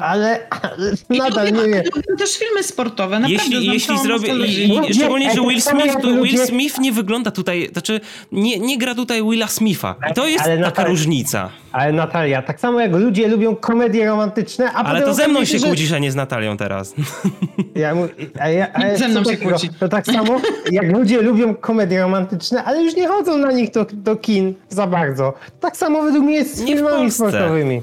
Ale, 0.00 0.40
ale 0.62 0.92
nadal 1.10 1.46
lubię- 1.46 1.52
nie 1.62 1.68
wiem. 1.68 1.82
lubię 1.96 2.16
też 2.18 2.38
filmy 2.38 2.62
sportowe, 2.62 3.18
naprawdę. 3.20 3.44
Jeśli, 3.56 3.66
jeśli 3.72 3.98
zrobię. 3.98 4.34
I, 4.88 4.94
szczególnie, 4.94 5.30
że 5.34 5.40
Will 5.40 5.62
Smith, 5.62 5.96
tu, 6.02 6.22
Will 6.22 6.38
Smith 6.46 6.78
nie 6.78 6.92
wygląda 6.92 7.30
tutaj. 7.30 7.68
Znaczy, 7.72 8.00
nie, 8.32 8.58
nie 8.58 8.78
gra 8.78 8.94
tutaj 8.94 9.22
Willa 9.30 9.46
Smitha. 9.48 9.94
I 10.10 10.14
to 10.14 10.26
jest 10.26 10.44
Ale 10.44 10.58
taka 10.58 10.68
Natalia- 10.82 10.88
różnica. 10.88 11.50
Ale 11.72 11.92
Natalia, 11.92 12.42
tak 12.42 12.60
samo 12.60 12.80
jak 12.80 12.92
ludzie 12.92 13.28
lubią 13.28 13.56
komedie 13.56 14.06
romantyczne, 14.06 14.72
a 14.72 14.84
Ale 14.84 15.02
to 15.02 15.14
ze 15.14 15.28
mną 15.28 15.44
się 15.44 15.58
że- 15.58 15.66
kłócisz, 15.66 15.92
a 15.92 15.98
nie 15.98 16.12
z 16.12 16.14
Natalią 16.16 16.56
teraz. 16.56 16.94
Ja, 17.74 17.94
mu- 17.94 18.08
a 18.40 18.48
ja, 18.48 18.72
a 18.72 18.96
Ze 18.96 19.08
mną 19.08 19.24
się 19.24 19.36
kłóci. 19.36 19.68
To 19.80 19.88
tak 19.88 20.06
samo 20.06 20.40
jak 20.70 20.92
ludzie 20.92 21.22
lubią 21.22 21.54
komedie 21.54 22.00
romantyczne, 22.00 22.64
ale 22.64 22.82
już 22.82 22.96
nie 22.96 23.08
chodzą 23.08 23.36
na 23.38 23.52
nich 23.52 23.70
do, 23.70 23.86
do 23.92 24.16
kin 24.16 24.54
za 24.68 24.86
bardzo. 24.86 25.34
Tak 25.60 25.76
samo 25.76 26.02
według 26.02 26.24
mnie 26.24 26.34
jest 26.34 26.56
z 26.56 26.60
Nie 26.60 26.74
filmami 26.74 27.10
sportowymi. 27.10 27.82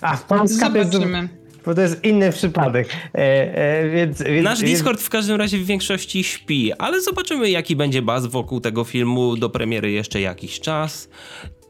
A 0.00 0.16
w 0.16 0.24
Polsce 0.24 0.70
to 0.70 0.78
jest, 0.78 0.92
Zobaczymy. 0.92 1.28
bo 1.66 1.74
to 1.74 1.80
jest 1.80 2.04
inny 2.04 2.32
przypadek. 2.32 2.88
E, 3.14 3.18
e, 3.18 3.90
więc, 3.90 4.22
więc, 4.22 4.44
Nasz 4.44 4.60
więc, 4.60 4.72
Discord 4.72 5.00
w 5.00 5.10
każdym 5.10 5.36
razie 5.36 5.58
w 5.58 5.66
większości 5.66 6.24
śpi, 6.24 6.72
ale 6.72 7.00
zobaczymy, 7.00 7.50
jaki 7.50 7.76
będzie 7.76 8.02
baz 8.02 8.26
wokół 8.26 8.60
tego 8.60 8.84
filmu 8.84 9.36
do 9.36 9.50
premiery 9.50 9.90
jeszcze 9.90 10.20
jakiś 10.20 10.60
czas. 10.60 11.08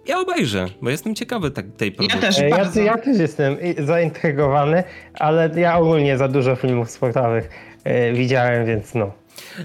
Ja 0.06 0.20
obejrzę, 0.20 0.66
bo 0.82 0.90
jestem 0.90 1.14
ciekawy 1.14 1.50
tak, 1.50 1.66
tej 1.76 1.92
produkcji. 1.92 2.20
też. 2.20 2.38
e, 2.38 2.48
ja, 2.48 2.56
bardzo. 2.56 2.80
ja 2.80 2.98
też 2.98 3.18
jestem 3.18 3.56
zaintrygowany, 3.78 4.84
ale 5.14 5.50
ja 5.56 5.78
ogólnie 5.78 6.18
za 6.18 6.28
dużo 6.28 6.56
filmów 6.56 6.90
sportowych 6.90 7.50
e, 7.84 8.12
widziałem, 8.12 8.66
więc 8.66 8.94
no. 8.94 9.12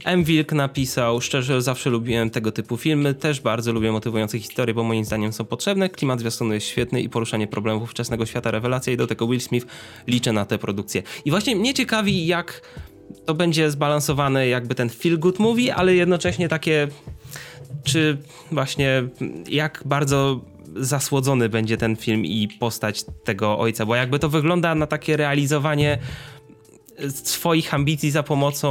M. 0.05 0.23
Wilk 0.23 0.51
napisał, 0.51 1.21
szczerze 1.21 1.61
zawsze 1.61 1.89
lubiłem 1.89 2.29
tego 2.29 2.51
typu 2.51 2.77
filmy, 2.77 3.13
też 3.13 3.41
bardzo 3.41 3.73
lubię 3.73 3.91
motywujące 3.91 4.39
historie, 4.39 4.73
bo 4.73 4.83
moim 4.83 5.05
zdaniem 5.05 5.33
są 5.33 5.45
potrzebne, 5.45 5.89
klimat 5.89 6.19
zwiastunu 6.19 6.53
jest 6.53 6.67
świetny 6.67 7.01
i 7.01 7.09
poruszanie 7.09 7.47
problemów 7.47 7.91
wczesnego 7.91 8.25
świata 8.25 8.51
rewelacja 8.51 8.93
i 8.93 8.97
do 8.97 9.07
tego 9.07 9.27
Will 9.27 9.41
Smith 9.41 9.67
liczę 10.07 10.33
na 10.33 10.45
tę 10.45 10.57
produkcję. 10.57 11.03
I 11.25 11.31
właśnie 11.31 11.55
mnie 11.55 11.73
ciekawi, 11.73 12.27
jak 12.27 12.61
to 13.25 13.33
będzie 13.33 13.71
zbalansowane 13.71 14.47
jakby 14.47 14.75
ten 14.75 14.89
feel 14.89 15.19
good 15.19 15.39
movie, 15.39 15.75
ale 15.75 15.95
jednocześnie 15.95 16.49
takie, 16.49 16.87
czy 17.83 18.17
właśnie 18.51 19.03
jak 19.49 19.83
bardzo 19.85 20.41
zasłodzony 20.75 21.49
będzie 21.49 21.77
ten 21.77 21.95
film 21.95 22.25
i 22.25 22.47
postać 22.59 23.05
tego 23.23 23.59
ojca, 23.59 23.85
bo 23.85 23.95
jakby 23.95 24.19
to 24.19 24.29
wygląda 24.29 24.75
na 24.75 24.87
takie 24.87 25.17
realizowanie 25.17 25.97
swoich 27.09 27.73
ambicji 27.73 28.11
za 28.11 28.23
pomocą, 28.23 28.69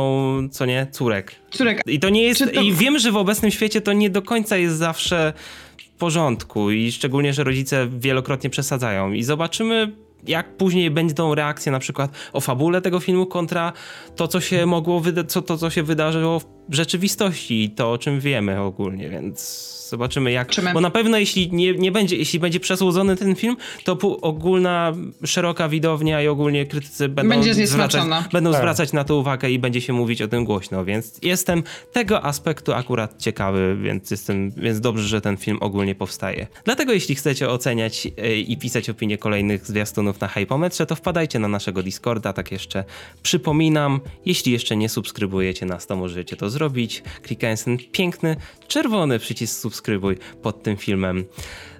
co 0.51 0.67
nie, 0.67 0.87
córek. 0.91 1.35
Córek, 1.51 1.81
I 1.87 2.01
to 2.01 2.09
nie 2.09 2.23
jest. 2.23 2.45
To- 2.55 2.61
I 2.61 2.73
wiem, 2.73 2.99
że 2.99 3.13
w 3.13 3.17
obecnym 3.17 3.51
świecie 3.51 3.81
to 3.81 3.93
nie 3.93 4.11
do 4.11 4.23
końca 4.23 4.57
jest 4.57 4.77
zawsze 4.77 5.33
w 5.79 5.99
porządku. 5.99 6.71
I 6.71 6.93
szczególnie, 6.93 7.35
że 7.35 7.45
rodzice 7.45 7.89
wielokrotnie 7.99 8.51
przesadzają. 8.51 9.13
I 9.13 9.23
zobaczymy. 9.23 9.93
Jak 10.27 10.57
później 10.57 10.91
będą 10.91 11.35
reakcje 11.35 11.73
na 11.73 11.79
przykład 11.79 12.11
o 12.33 12.41
fabule 12.41 12.81
tego 12.81 13.01
filmu 13.01 13.27
kontra 13.27 13.73
to, 14.17 14.29
co 14.29 14.41
się 14.41 14.67
mogło, 14.67 15.01
wyda- 15.01 15.25
co, 15.25 15.43
to, 15.43 15.59
co 15.59 15.71
się 15.71 15.83
wydarzyło 15.83 16.41
w 16.41 16.47
rzeczywistości 16.71 17.65
i 17.65 17.71
to, 17.71 17.93
o 17.93 17.99
czym 17.99 18.21
wiemy 18.21 18.61
ogólnie, 18.61 19.09
więc 19.09 19.73
zobaczymy 19.93 20.33
jak. 20.33 20.51
Bo 20.75 20.81
na 20.81 20.91
pewno 20.91 21.19
jeśli 21.19 21.53
nie, 21.53 21.75
nie 21.75 21.93
będzie, 21.93 22.17
jeśli 22.17 22.39
będzie 22.39 22.61
przesłodzony 22.61 23.17
ten 23.17 23.35
film, 23.35 23.57
to 23.85 23.99
ogólna, 24.21 24.93
szeroka 25.25 25.69
widownia 25.69 26.23
i 26.23 26.29
ogólnie 26.29 26.67
krytycy 26.67 27.09
będą 27.09 27.35
Będzie 27.35 27.67
zwracać, 27.67 28.03
będą 28.33 28.53
Tak. 28.53 28.61
zwracać 28.61 28.93
na 28.93 29.05
to 29.05 29.17
uwagę 29.17 29.51
i 29.51 29.59
będzie 29.59 29.81
się 29.81 29.93
mówić 29.93 30.23
o 30.23 30.29
tym 30.29 30.45
głośno, 30.45 30.85
więc 30.85 31.19
jestem 31.23 31.63
tego 31.93 32.25
aspektu 32.25 32.73
akurat 32.73 33.19
ciekawy, 33.19 33.77
więc 33.83 34.11
jestem, 34.11 34.51
więc 34.51 34.81
dobrze, 34.81 35.09
że 35.09 35.21
ten 35.21 35.37
film 35.37 35.59
ogólnie 35.61 35.95
powstaje. 35.95 36.47
Dlatego 36.65 36.93
jeśli 36.93 37.15
chcecie 37.15 37.49
oceniać 37.49 38.09
e, 38.19 38.37
i 38.37 38.57
pisać 38.57 38.91
opinie 38.91 39.19
kolejnych 39.19 39.67
zwiastunów 39.67 40.21
na 40.21 40.29
Hypometrze, 40.29 40.87
to 40.87 40.95
wpadajcie 40.97 41.39
na 41.39 41.49
naszego 41.49 41.83
Discorda, 41.83 42.33
tak 42.33 42.53
jeszcze 42.53 42.85
przypominam, 43.23 44.01
jeśli 44.27 44.53
jeszcze 44.53 44.77
nie 44.77 44.89
subskrybujecie 44.89 45.67
nas, 45.67 45.87
to 45.87 45.97
możecie 45.97 46.37
to 46.37 46.51
zrobić, 46.53 47.03
klikając 47.23 47.65
ten 47.65 47.79
piękny, 47.93 48.37
czerwony 48.69 49.19
przycisk 49.19 49.61
subskrybuj 49.61 50.17
pod 50.43 50.63
tym 50.63 50.77
filmem. 50.77 51.25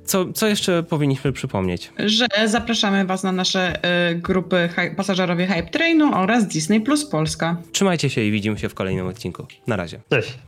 Co, 0.05 0.33
co 0.33 0.47
jeszcze 0.49 0.83
powinniśmy 0.83 1.33
przypomnieć? 1.33 1.93
że 1.99 2.27
zapraszamy 2.47 3.05
Was 3.05 3.23
na 3.23 3.33
nasze 3.33 3.81
y, 4.11 4.15
grupy 4.15 4.69
pasażerowie 4.97 5.47
Hype 5.47 5.71
Trainu 5.71 6.15
oraz 6.15 6.47
Disney 6.49 6.81
Plus 6.81 7.05
Polska. 7.05 7.57
Trzymajcie 7.73 8.11
się 8.11 8.21
i 8.21 8.31
widzimy 8.31 8.59
się 8.59 8.69
w 8.69 8.75
kolejnym 8.75 9.07
odcinku. 9.07 9.47
Na 9.67 9.77
razie. 9.77 10.01
Cześć. 10.11 10.39